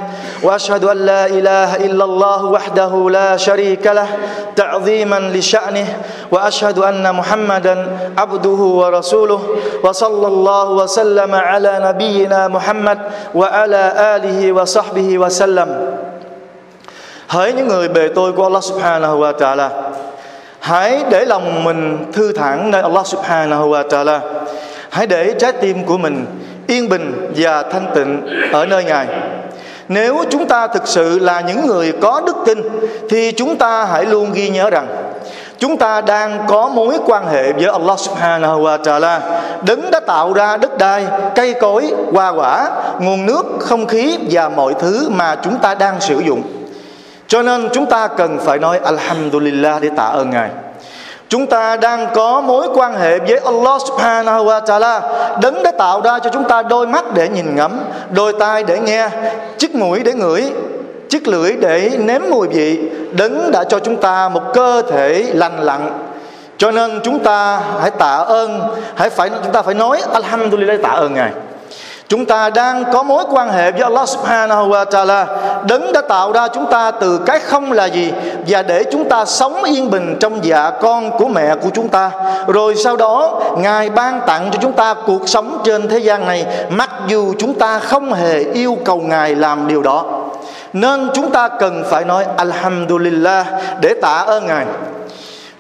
واشهد 0.43 0.85
ان 0.85 0.97
لا 0.97 1.27
اله 1.27 1.77
الا 1.77 2.05
الله 2.05 2.45
وحده 2.45 3.11
لا 3.11 3.37
شريك 3.37 3.87
له 3.87 4.09
تعظيما 4.57 5.19
لشانه 5.31 5.87
واشهد 6.33 6.79
ان 6.79 7.15
محمدا 7.15 7.89
عبده 8.19 8.61
ورسوله 8.83 9.43
وصلى 9.85 10.27
الله 10.27 10.71
وسلم 10.71 11.35
على 11.35 11.73
نبينا 11.83 12.49
محمد 12.49 12.99
وعلى 13.35 13.83
اله 14.17 14.53
وصحبه 14.53 15.19
وسلم 15.19 15.71
hỡi 17.29 17.53
những 17.53 17.69
người 17.69 17.89
bề 17.89 18.09
tôi 18.09 18.33
của 18.33 18.45
Allah 18.45 18.63
subhanahu 18.63 19.19
wa 19.21 19.33
ta'ala 19.33 19.86
hãy 20.61 21.05
để 21.11 21.25
lòng 21.25 21.65
mình 21.65 22.07
thư 22.13 22.33
thản 22.33 22.71
nơi 22.71 22.83
Allah 22.83 23.07
subhanahu 23.07 23.71
wa 23.71 23.89
ta'ala. 23.89 24.21
Hãy 24.91 25.07
để 25.07 25.35
trái 25.39 25.53
tim 25.53 25.85
của 25.85 25.99
mình 25.99 26.27
yên 26.67 26.89
bình 26.89 27.33
và 27.37 27.63
thanh 27.63 27.87
tịnh 27.95 28.27
ở 28.53 28.67
nơi 28.67 28.85
ngài. 28.85 29.07
Nếu 29.89 30.25
chúng 30.31 30.49
ta 30.49 30.67
thực 30.67 30.87
sự 30.87 31.19
là 31.19 31.41
những 31.41 31.67
người 31.67 31.93
có 32.01 32.23
đức 32.27 32.37
tin, 32.47 32.63
thì 33.11 33.33
chúng 33.33 33.57
ta 33.57 33.85
hãy 33.85 34.05
luôn 34.05 34.33
ghi 34.33 34.49
nhớ 34.49 34.71
rằng 34.71 34.87
chúng 35.59 35.77
ta 35.77 36.01
đang 36.01 36.45
có 36.49 36.69
mối 36.69 36.95
quan 37.07 37.27
hệ 37.27 37.53
với 37.53 37.67
Allah 37.67 37.99
Subhanahu 37.99 38.63
wa 38.63 38.79
Taala. 38.85 39.21
Đấng 39.67 39.91
đã 39.91 40.01
tạo 40.01 40.33
ra 40.33 40.57
đất 40.57 40.79
đai, 40.79 41.07
cây 41.35 41.55
cối, 41.61 41.93
hoa 42.13 42.29
quả, 42.31 42.71
nguồn 43.01 43.27
nước, 43.27 43.47
không 43.61 43.87
khí 43.87 44.19
và 44.31 44.49
mọi 44.49 44.75
thứ 44.79 45.09
mà 45.11 45.37
chúng 45.43 45.59
ta 45.59 45.75
đang 45.75 46.01
sử 46.01 46.21
dụng 46.21 46.43
cho 47.29 47.43
nên 47.43 47.69
chúng 47.73 47.87
ta 47.87 48.09
cần 48.09 48.39
phải 48.39 48.59
nói 48.59 48.79
Alhamdulillah 48.85 49.83
để 49.83 49.91
tạ 49.97 50.05
ơn 50.05 50.31
Ngài. 50.31 50.51
Chúng 51.29 51.47
ta 51.47 51.77
đang 51.77 52.07
có 52.15 52.41
mối 52.41 52.69
quan 52.75 52.95
hệ 52.95 53.19
với 53.19 53.39
Allah 53.39 53.83
subhanahu 53.89 54.45
wa 54.45 54.61
ta'ala, 54.61 55.01
Đấng 55.41 55.63
đã 55.63 55.71
tạo 55.71 56.01
ra 56.01 56.19
cho 56.19 56.31
chúng 56.33 56.45
ta 56.45 56.63
đôi 56.63 56.87
mắt 56.87 57.05
để 57.15 57.29
nhìn 57.29 57.57
ngắm, 57.57 57.81
Đôi 58.11 58.33
tai 58.41 58.65
để 58.65 58.79
nghe, 58.79 59.09
Chiếc 59.59 59.75
mũi 59.75 60.01
để 60.05 60.13
ngửi, 60.13 60.53
Chiếc 61.09 61.29
lưỡi 61.29 61.53
để 61.53 61.91
nếm 61.99 62.23
mùi 62.31 62.49
vị. 62.49 62.91
Đấng 63.13 63.51
đã 63.53 63.65
cho 63.65 63.79
chúng 63.79 63.97
ta 63.97 64.29
một 64.29 64.43
cơ 64.55 64.83
thể 64.91 65.27
lành 65.35 65.61
lặn. 65.61 65.93
Cho 66.59 66.71
nên 66.71 67.01
chúng 67.05 67.19
ta 67.19 67.61
hãy 67.81 67.91
tạ 67.91 68.17
ơn, 68.17 68.61
hãy 68.95 69.11
phải, 69.11 69.31
Chúng 69.45 69.53
ta 69.53 69.63
phải 69.63 69.75
nói 69.75 70.01
Alhamdulillah 70.13 70.83
tạ 70.83 70.91
ơn 70.91 71.15
Ngài. 71.15 71.31
Chúng 72.09 72.27
ta 72.27 72.51
đang 72.51 72.85
có 72.93 73.03
mối 73.03 73.25
quan 73.31 73.51
hệ 73.51 73.73
với 73.73 73.83
Allah 73.83 74.09
subhanahu 74.09 74.69
wa 74.69 74.85
ta'ala. 74.85 75.27
Đấng 75.69 75.93
đã 75.93 76.01
tạo 76.01 76.33
ra 76.33 76.49
chúng 76.49 76.67
ta 76.71 76.91
từ 76.91 77.21
cái 77.27 77.39
không 77.39 77.73
là 77.73 77.85
gì 77.85 78.13
Và 78.47 78.63
để 78.63 78.85
chúng 78.93 79.09
ta 79.09 79.25
sống 79.25 79.65
yên 79.65 79.91
bình 79.91 80.17
trong 80.21 80.45
dạ 80.45 80.71
con 80.71 81.19
của 81.19 81.29
mẹ 81.29 81.55
của 81.63 81.69
chúng 81.75 81.89
ta. 81.89 82.11
Rồi 82.47 82.77
sau 82.77 82.97
đó, 82.97 83.41
Ngài 83.59 83.91
ban 83.91 84.21
tặng 84.27 84.51
cho 84.53 84.59
chúng 84.63 84.73
ta 84.73 84.95
cuộc 85.07 85.29
sống 85.29 85.61
trên 85.65 85.89
thế 85.89 85.99
gian 85.99 86.27
này, 86.27 86.47
Mặc 86.71 86.91
dù 87.07 87.35
chúng 87.39 87.55
ta 87.55 87.79
không 87.79 88.13
hề 88.13 88.39
yêu 88.39 88.77
cầu 88.85 88.99
Ngài 88.99 89.35
làm 89.35 89.69
điều 89.69 89.83
đó. 89.83 90.05
Nên 90.73 91.09
chúng 91.15 91.31
ta 91.31 91.49
cần 91.49 91.85
phải 91.91 92.05
nói 92.05 92.25
Alhamdulillah 92.37 93.47
để 93.81 93.95
tạ 94.03 94.25
ơn 94.27 94.47
Ngài. 94.47 94.67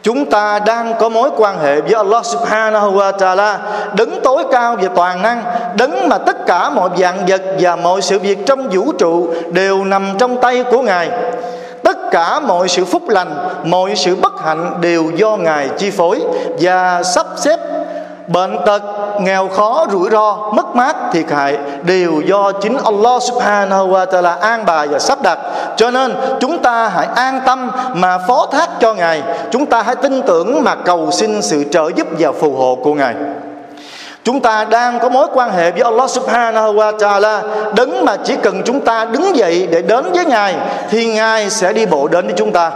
Chúng 0.06 0.30
ta 0.30 0.58
đang 0.58 0.94
có 0.98 1.08
mối 1.08 1.30
quan 1.36 1.58
hệ 1.58 1.80
với 1.80 1.92
Allah 1.92 2.26
subhanahu 2.26 2.92
wa 2.92 3.12
ta'ala. 3.12 3.56
Đấng 3.96 4.20
tối 4.22 4.44
cao 4.52 4.76
và 4.82 4.88
toàn 4.94 5.22
năng 5.22 5.44
Đấng 5.76 6.08
mà 6.08 6.18
tất 6.18 6.46
cả 6.46 6.70
mọi 6.70 6.90
dạng 6.96 7.26
vật 7.28 7.42
và 7.60 7.76
mọi 7.76 8.02
sự 8.02 8.18
việc 8.18 8.46
trong 8.46 8.68
vũ 8.70 8.92
trụ 8.92 9.34
Đều 9.52 9.84
nằm 9.84 10.12
trong 10.18 10.40
tay 10.40 10.64
của 10.70 10.82
Ngài. 10.82 11.10
Tất 11.82 11.96
cả 12.10 12.40
mọi 12.40 12.68
sự 12.68 12.84
phúc 12.84 13.08
lành, 13.08 13.48
mọi 13.64 13.96
sự 13.96 14.16
bất 14.16 14.40
hạnh 14.44 14.72
đều 14.80 15.10
do 15.16 15.36
Ngài 15.36 15.68
chi 15.78 15.90
phối 15.90 16.22
Và 16.60 17.02
sắp 17.02 17.26
xếp 17.36 17.58
bệnh 18.28 18.56
tật, 18.66 18.82
nghèo 19.20 19.48
khó, 19.48 19.86
rủi 19.90 20.10
ro, 20.10 20.36
mất 20.52 20.76
mát, 20.76 20.96
thiệt 21.12 21.30
hại 21.30 21.58
đều 21.82 22.20
do 22.20 22.52
chính 22.52 22.76
Allah 22.84 23.22
subhanahu 23.22 23.88
wa 23.88 24.06
ta'ala 24.06 24.38
an 24.40 24.66
bài 24.66 24.88
và 24.88 24.98
sắp 24.98 25.22
đặt. 25.22 25.38
Cho 25.76 25.90
nên, 25.90 26.14
chúng 26.40 26.58
ta 26.58 26.88
hãy 26.88 27.06
an 27.14 27.40
tâm 27.46 27.70
mà 27.94 28.18
phó 28.18 28.46
thác 28.52 28.68
cho 28.80 28.94
ngài. 28.94 29.22
Chúng 29.50 29.66
ta 29.66 29.82
hãy 29.82 29.96
tin 29.96 30.22
tưởng 30.22 30.64
mà 30.64 30.74
cầu 30.74 31.10
xin 31.10 31.42
sự 31.42 31.64
trợ 31.70 31.90
giúp 31.96 32.06
và 32.18 32.32
phù 32.32 32.56
hộ 32.56 32.78
của 32.82 32.94
ngài. 32.94 33.14
Chúng 34.24 34.40
ta 34.40 34.64
đang 34.64 34.98
có 34.98 35.08
mối 35.08 35.26
quan 35.34 35.50
hệ 35.50 35.70
với 35.70 35.82
Allah 35.82 36.10
subhanahu 36.10 36.74
wa 36.74 36.96
ta'ala. 36.96 37.40
Đấng 37.74 38.04
mà 38.04 38.16
chỉ 38.24 38.36
cần 38.42 38.62
chúng 38.64 38.80
ta 38.80 39.04
đứng 39.04 39.36
dậy 39.36 39.68
để 39.70 39.82
đến 39.82 40.12
với 40.12 40.24
Ngài, 40.24 40.54
Thì 40.90 41.06
Ngài 41.06 41.50
sẽ 41.50 41.72
đi 41.72 41.86
bộ 41.86 42.08
đến 42.08 42.26
với 42.26 42.34
chúng 42.36 42.52
ta. 42.52 42.70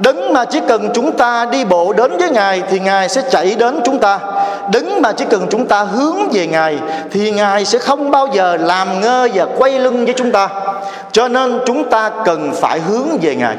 Đấng 0.00 0.32
mà 0.32 0.44
chỉ 0.44 0.60
cần 0.68 0.90
chúng 0.94 1.12
ta 1.12 1.46
đi 1.50 1.64
bộ 1.64 1.92
đến 1.92 2.18
với 2.18 2.30
Ngài 2.30 2.62
Thì 2.70 2.80
Ngài 2.80 3.08
sẽ 3.08 3.22
chạy 3.30 3.54
đến 3.58 3.80
chúng 3.84 3.98
ta. 3.98 4.18
Đấng 4.72 5.02
mà 5.02 5.12
chỉ 5.12 5.24
cần 5.30 5.46
chúng 5.50 5.66
ta 5.66 5.82
hướng 5.82 6.28
về 6.32 6.46
Ngài 6.46 6.78
Thì 7.10 7.30
Ngài 7.30 7.64
sẽ 7.64 7.78
không 7.78 8.10
bao 8.10 8.28
giờ 8.32 8.56
làm 8.56 9.00
ngơ 9.00 9.28
và 9.34 9.46
quay 9.58 9.78
lưng 9.78 10.04
với 10.04 10.14
chúng 10.16 10.32
ta. 10.32 10.48
Cho 11.12 11.28
nên 11.28 11.60
chúng 11.66 11.90
ta 11.90 12.10
cần 12.24 12.52
phải 12.60 12.80
hướng 12.80 13.18
về 13.22 13.34
Ngài. 13.34 13.56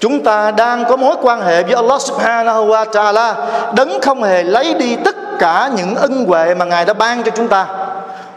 Chúng 0.00 0.24
ta 0.24 0.50
đang 0.50 0.84
có 0.84 0.96
mối 0.96 1.16
quan 1.22 1.40
hệ 1.40 1.62
với 1.62 1.74
Allah 1.74 2.00
subhanahu 2.00 2.66
wa 2.66 2.84
ta'ala. 2.84 3.34
Đấng 3.74 4.00
không 4.00 4.22
hề 4.22 4.42
lấy 4.42 4.74
đi 4.74 4.96
tất 5.04 5.16
cả 5.38 5.70
những 5.76 5.94
ân 5.94 6.24
huệ 6.24 6.54
mà 6.54 6.64
Ngài 6.64 6.84
đã 6.84 6.94
ban 6.94 7.22
cho 7.22 7.30
chúng 7.30 7.48
ta. 7.48 7.66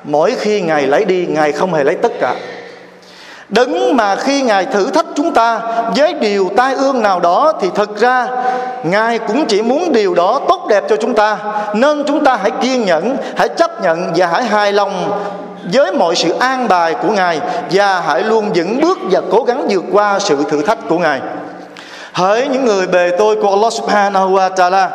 Mỗi 0.03 0.35
khi 0.39 0.61
Ngài 0.61 0.87
lấy 0.87 1.05
đi, 1.05 1.25
Ngài 1.25 1.51
không 1.51 1.73
hề 1.73 1.83
lấy 1.83 1.95
tất 1.95 2.11
cả. 2.21 2.35
Đấng 3.49 3.97
mà 3.97 4.15
khi 4.15 4.41
Ngài 4.41 4.65
thử 4.65 4.91
thách 4.91 5.05
chúng 5.15 5.33
ta 5.33 5.61
với 5.95 6.13
điều 6.13 6.49
tai 6.57 6.73
ương 6.73 7.01
nào 7.01 7.19
đó 7.19 7.53
thì 7.61 7.69
thực 7.75 7.99
ra 7.99 8.27
Ngài 8.83 9.19
cũng 9.19 9.45
chỉ 9.45 9.61
muốn 9.61 9.91
điều 9.91 10.13
đó 10.13 10.41
tốt 10.47 10.65
đẹp 10.69 10.83
cho 10.89 10.95
chúng 10.95 11.13
ta. 11.13 11.37
Nên 11.73 12.03
chúng 12.07 12.23
ta 12.23 12.37
hãy 12.41 12.51
kiên 12.61 12.85
nhẫn, 12.85 13.17
hãy 13.37 13.49
chấp 13.49 13.83
nhận 13.83 14.11
và 14.15 14.27
hãy 14.27 14.43
hài 14.43 14.73
lòng 14.73 15.21
với 15.73 15.91
mọi 15.91 16.15
sự 16.15 16.33
an 16.39 16.67
bài 16.67 16.95
của 17.01 17.09
Ngài 17.11 17.39
Và 17.71 17.99
hãy 17.99 18.23
luôn 18.23 18.51
vững 18.55 18.81
bước 18.81 18.97
và 19.11 19.21
cố 19.31 19.43
gắng 19.43 19.67
vượt 19.69 19.83
qua 19.91 20.19
sự 20.19 20.43
thử 20.49 20.61
thách 20.61 20.89
của 20.89 20.97
Ngài. 20.97 21.21
Hỡi 22.13 22.47
những 22.47 22.65
người 22.65 22.87
bề 22.87 23.11
tôi 23.17 23.35
của 23.35 23.49
Allah 23.49 23.73
subhanahu 23.73 24.35
wa 24.35 24.49
ta'ala 24.55 24.87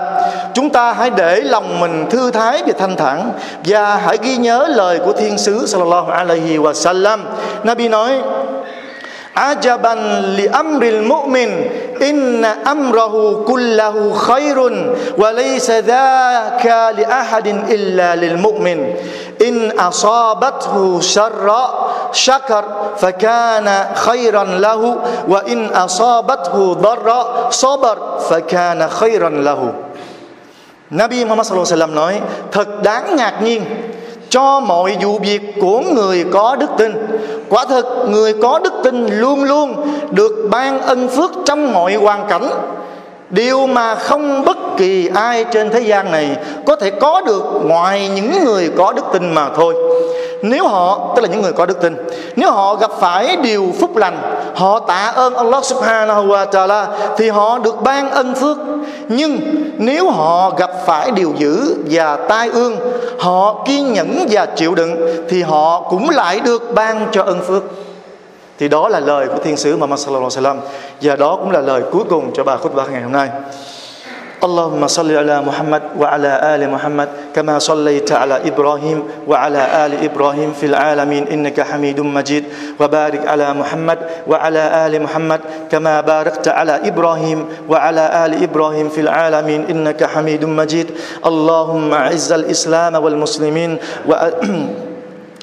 Chúng 0.54 0.70
ta 0.70 0.92
hãy 0.92 1.10
để 1.10 1.40
lòng 1.40 1.80
mình 1.80 2.06
thư 2.10 2.30
thái 2.30 2.62
và 2.66 2.72
thanh 2.78 2.96
thản 2.96 3.32
Và 3.64 3.96
hãy 3.96 4.18
ghi 4.22 4.36
nhớ 4.36 4.66
lời 4.68 4.98
của 5.04 5.12
Thiên 5.12 5.38
sứ 5.38 5.66
sallallahu 5.66 6.10
alaihi 6.10 6.58
wa 6.58 6.72
sallam 6.72 7.24
Nabi 7.64 7.88
nói 7.88 8.22
عجبا 9.35 9.95
لأمر 10.37 10.83
المؤمن 10.83 11.49
إن 12.01 12.45
أمره 12.45 13.43
كله 13.47 14.13
خير 14.13 14.57
وليس 15.17 15.71
ذاك 15.71 16.65
لأحد 16.97 17.47
إلا 17.47 18.15
للمؤمن 18.15 18.93
إن 19.41 19.71
أصابته 19.79 20.99
شر 21.01 21.47
شكر 22.11 22.63
فكان 22.97 23.85
خيرا 23.95 24.43
له 24.43 24.95
وإن 25.27 25.65
أصابته 25.65 26.73
ضر 26.73 27.07
صبر 27.49 27.97
فكان 28.29 28.89
خيرا 28.89 29.29
له 29.29 29.73
Nabi 30.89 31.21
Muhammad 31.21 31.45
sallallahu 31.45 31.69
alaihi 31.69 31.77
wasallam 31.77 31.93
nói 31.93 32.15
thật 32.51 32.67
đáng 32.81 33.15
ngạc 33.15 33.41
nhiên 33.45 33.61
cho 34.34 34.60
mọi 34.60 34.96
vụ 35.00 35.18
việc 35.18 35.40
của 35.60 35.80
người 35.80 36.24
có 36.32 36.56
đức 36.56 36.70
tin. 36.78 36.92
Quả 37.48 37.64
thực, 37.64 37.86
người 38.08 38.34
có 38.42 38.58
đức 38.58 38.72
tin 38.84 39.06
luôn 39.06 39.44
luôn 39.44 39.74
được 40.10 40.48
ban 40.50 40.80
ân 40.80 41.08
phước 41.08 41.30
trong 41.44 41.72
mọi 41.72 41.94
hoàn 41.94 42.26
cảnh. 42.28 42.50
Điều 43.30 43.66
mà 43.66 43.94
không 43.94 44.44
bất 44.44 44.56
kỳ 44.76 45.10
ai 45.14 45.44
trên 45.44 45.70
thế 45.70 45.80
gian 45.80 46.12
này 46.12 46.36
có 46.66 46.76
thể 46.76 46.90
có 46.90 47.22
được 47.26 47.44
ngoài 47.64 48.08
những 48.08 48.44
người 48.44 48.70
có 48.76 48.92
đức 48.92 49.04
tin 49.12 49.34
mà 49.34 49.48
thôi 49.56 49.74
nếu 50.42 50.68
họ, 50.68 51.12
tức 51.16 51.22
là 51.22 51.28
những 51.28 51.42
người 51.42 51.52
có 51.52 51.66
đức 51.66 51.80
tin, 51.80 51.96
nếu 52.36 52.50
họ 52.50 52.74
gặp 52.74 52.90
phải 53.00 53.36
điều 53.36 53.72
phúc 53.80 53.96
lành, 53.96 54.18
họ 54.54 54.78
tạ 54.78 55.12
ơn 55.14 55.34
Allah 55.34 55.64
subhanahu 55.64 56.26
wa 56.26 56.46
ta'ala, 56.46 56.86
thì 57.16 57.28
họ 57.28 57.58
được 57.58 57.82
ban 57.82 58.10
ân 58.10 58.34
phước. 58.34 58.56
Nhưng 59.08 59.38
nếu 59.78 60.10
họ 60.10 60.50
gặp 60.50 60.70
phải 60.86 61.10
điều 61.10 61.32
dữ 61.38 61.74
và 61.90 62.16
tai 62.16 62.48
ương, 62.48 62.76
họ 63.18 63.64
kiên 63.66 63.92
nhẫn 63.92 64.26
và 64.30 64.46
chịu 64.46 64.74
đựng, 64.74 64.96
thì 65.28 65.42
họ 65.42 65.80
cũng 65.80 66.10
lại 66.10 66.40
được 66.40 66.74
ban 66.74 67.08
cho 67.12 67.22
ân 67.22 67.42
phước. 67.42 67.62
Thì 68.58 68.68
đó 68.68 68.88
là 68.88 69.00
lời 69.00 69.26
của 69.26 69.38
thiên 69.44 69.56
sứ 69.56 69.76
Muhammad 69.76 70.00
sallallahu 70.00 70.30
alaihi 70.36 70.46
wasallam, 70.46 70.56
và 71.02 71.16
đó 71.16 71.36
cũng 71.36 71.50
là 71.50 71.60
lời 71.60 71.82
cuối 71.92 72.04
cùng 72.10 72.30
cho 72.34 72.44
bà 72.44 72.56
khutbah 72.56 72.90
ngày 72.92 73.02
hôm 73.02 73.12
nay. 73.12 73.28
اللهم 74.44 74.86
صل 74.86 75.08
على 75.16 75.40
محمد 75.40 75.82
وعلى 75.98 76.30
آل 76.54 76.70
محمد 76.70 77.08
كما 77.34 77.58
صليت 77.58 78.12
على 78.12 78.48
إبراهيم 78.48 79.02
وعلى 79.28 79.86
آل 79.86 80.04
إبراهيم 80.04 80.52
في 80.52 80.66
العالمين 80.66 81.28
إنك 81.28 81.60
حميد 81.60 82.00
مجيد 82.00 82.44
وبارك 82.80 83.26
على 83.28 83.52
محمد 83.54 83.98
وعلى 84.26 84.86
آل 84.86 85.02
محمد 85.02 85.40
كما 85.70 86.00
باركت 86.00 86.48
على 86.48 86.88
إبراهيم 86.88 87.46
وعلى 87.68 88.04
آل 88.26 88.42
إبراهيم 88.42 88.88
في 88.88 89.00
العالمين 89.00 89.64
إنك 89.70 90.04
حميد 90.04 90.44
مجيد 90.44 90.90
اللهم 91.26 91.92
أعز 91.94 92.32
الإسلام 92.32 92.94
والمسلمين 92.94 93.78
و 94.08 94.12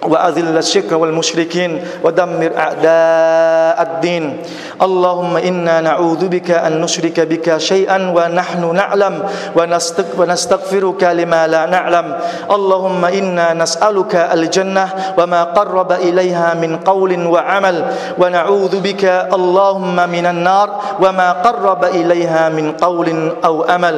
وأذل 0.02 0.58
الشرك 0.58 0.92
والمشركين 0.92 1.72
ودمر 2.04 2.52
أعداء 2.58 3.78
الدين. 3.82 4.38
اللهم 4.82 5.38
إنا 5.38 5.82
نعوذ 5.82 6.28
بك 6.28 6.52
أن 6.52 6.82
نشرك 6.82 7.20
بك 7.30 7.58
شيئا 7.58 8.10
ونحن 8.10 8.62
نعلم 8.76 9.16
ونستغفرك 10.18 11.04
لما 11.04 11.42
لا 11.48 11.66
نعلم. 11.66 12.08
اللهم 12.52 13.06
إنا 13.06 13.54
نسألك 13.54 14.16
الجنة 14.16 14.86
وما 15.18 15.42
قرب 15.44 15.92
إليها 15.92 16.54
من 16.58 16.82
قول 16.82 17.12
وعمل. 17.28 17.78
ونعوذ 18.18 18.74
بك 18.82 19.04
اللهم 19.34 19.98
من 20.10 20.26
النار 20.26 20.70
وما 20.98 21.30
قرب 21.32 21.82
إليها 21.86 22.50
من 22.50 22.72
قول 22.72 23.08
أو 23.46 23.56
أمل. 23.70 23.96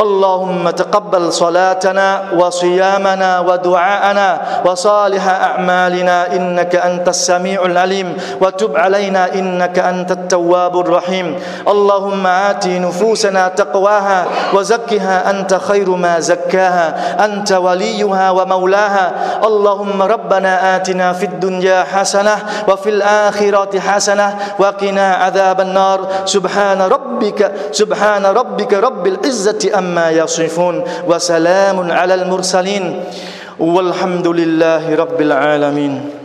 اللهم 0.00 0.70
تقبل 0.70 1.32
صلاتنا 1.32 2.22
وصيامنا 2.34 3.40
ودعاءنا 3.40 4.40
وصالح 4.66 5.28
أعمالنا 5.28 6.36
إنك 6.36 6.76
أنت 6.76 7.08
السميع 7.08 7.62
العليم 7.62 8.16
وتب 8.40 8.76
علينا 8.76 9.34
إنك 9.34 9.78
أنت 9.78 10.10
التواب 10.10 10.74
الرحيم. 10.80 11.38
اللهم 11.68 12.26
آت 12.26 12.66
نفوسنا 12.66 13.48
تقواها 13.48 14.26
وزكها 14.54 15.30
أنت 15.30 15.54
خير 15.54 15.90
ما 15.90 16.20
زكاها 16.20 16.86
أنت 17.24 17.52
وليها 17.52 18.30
ومولاها. 18.30 19.06
اللهم 19.44 20.02
ربنا 20.02 20.76
آتنا 20.76 21.12
في 21.12 21.26
الدنيا 21.26 21.84
حسنة 21.94 22.36
وفي 22.68 22.90
الآخرة 22.90 23.80
حسنة 23.80 24.28
وقنا 24.58 25.14
عذاب 25.14 25.60
النار. 25.60 25.98
سبحان 26.24 26.82
ربك 26.82 27.52
سبحان 27.70 28.26
ربك 28.26 28.72
رب 28.72 29.06
العزة 29.06 29.70
أم 29.78 29.83
عما 29.84 30.10
يصفون 30.10 30.84
وسلام 31.04 31.76
على 31.92 32.14
المرسلين. 32.14 33.04
والحمد 33.60 34.26
لله 34.28 34.94
رب 34.96 35.20
العالمين. 35.20 36.23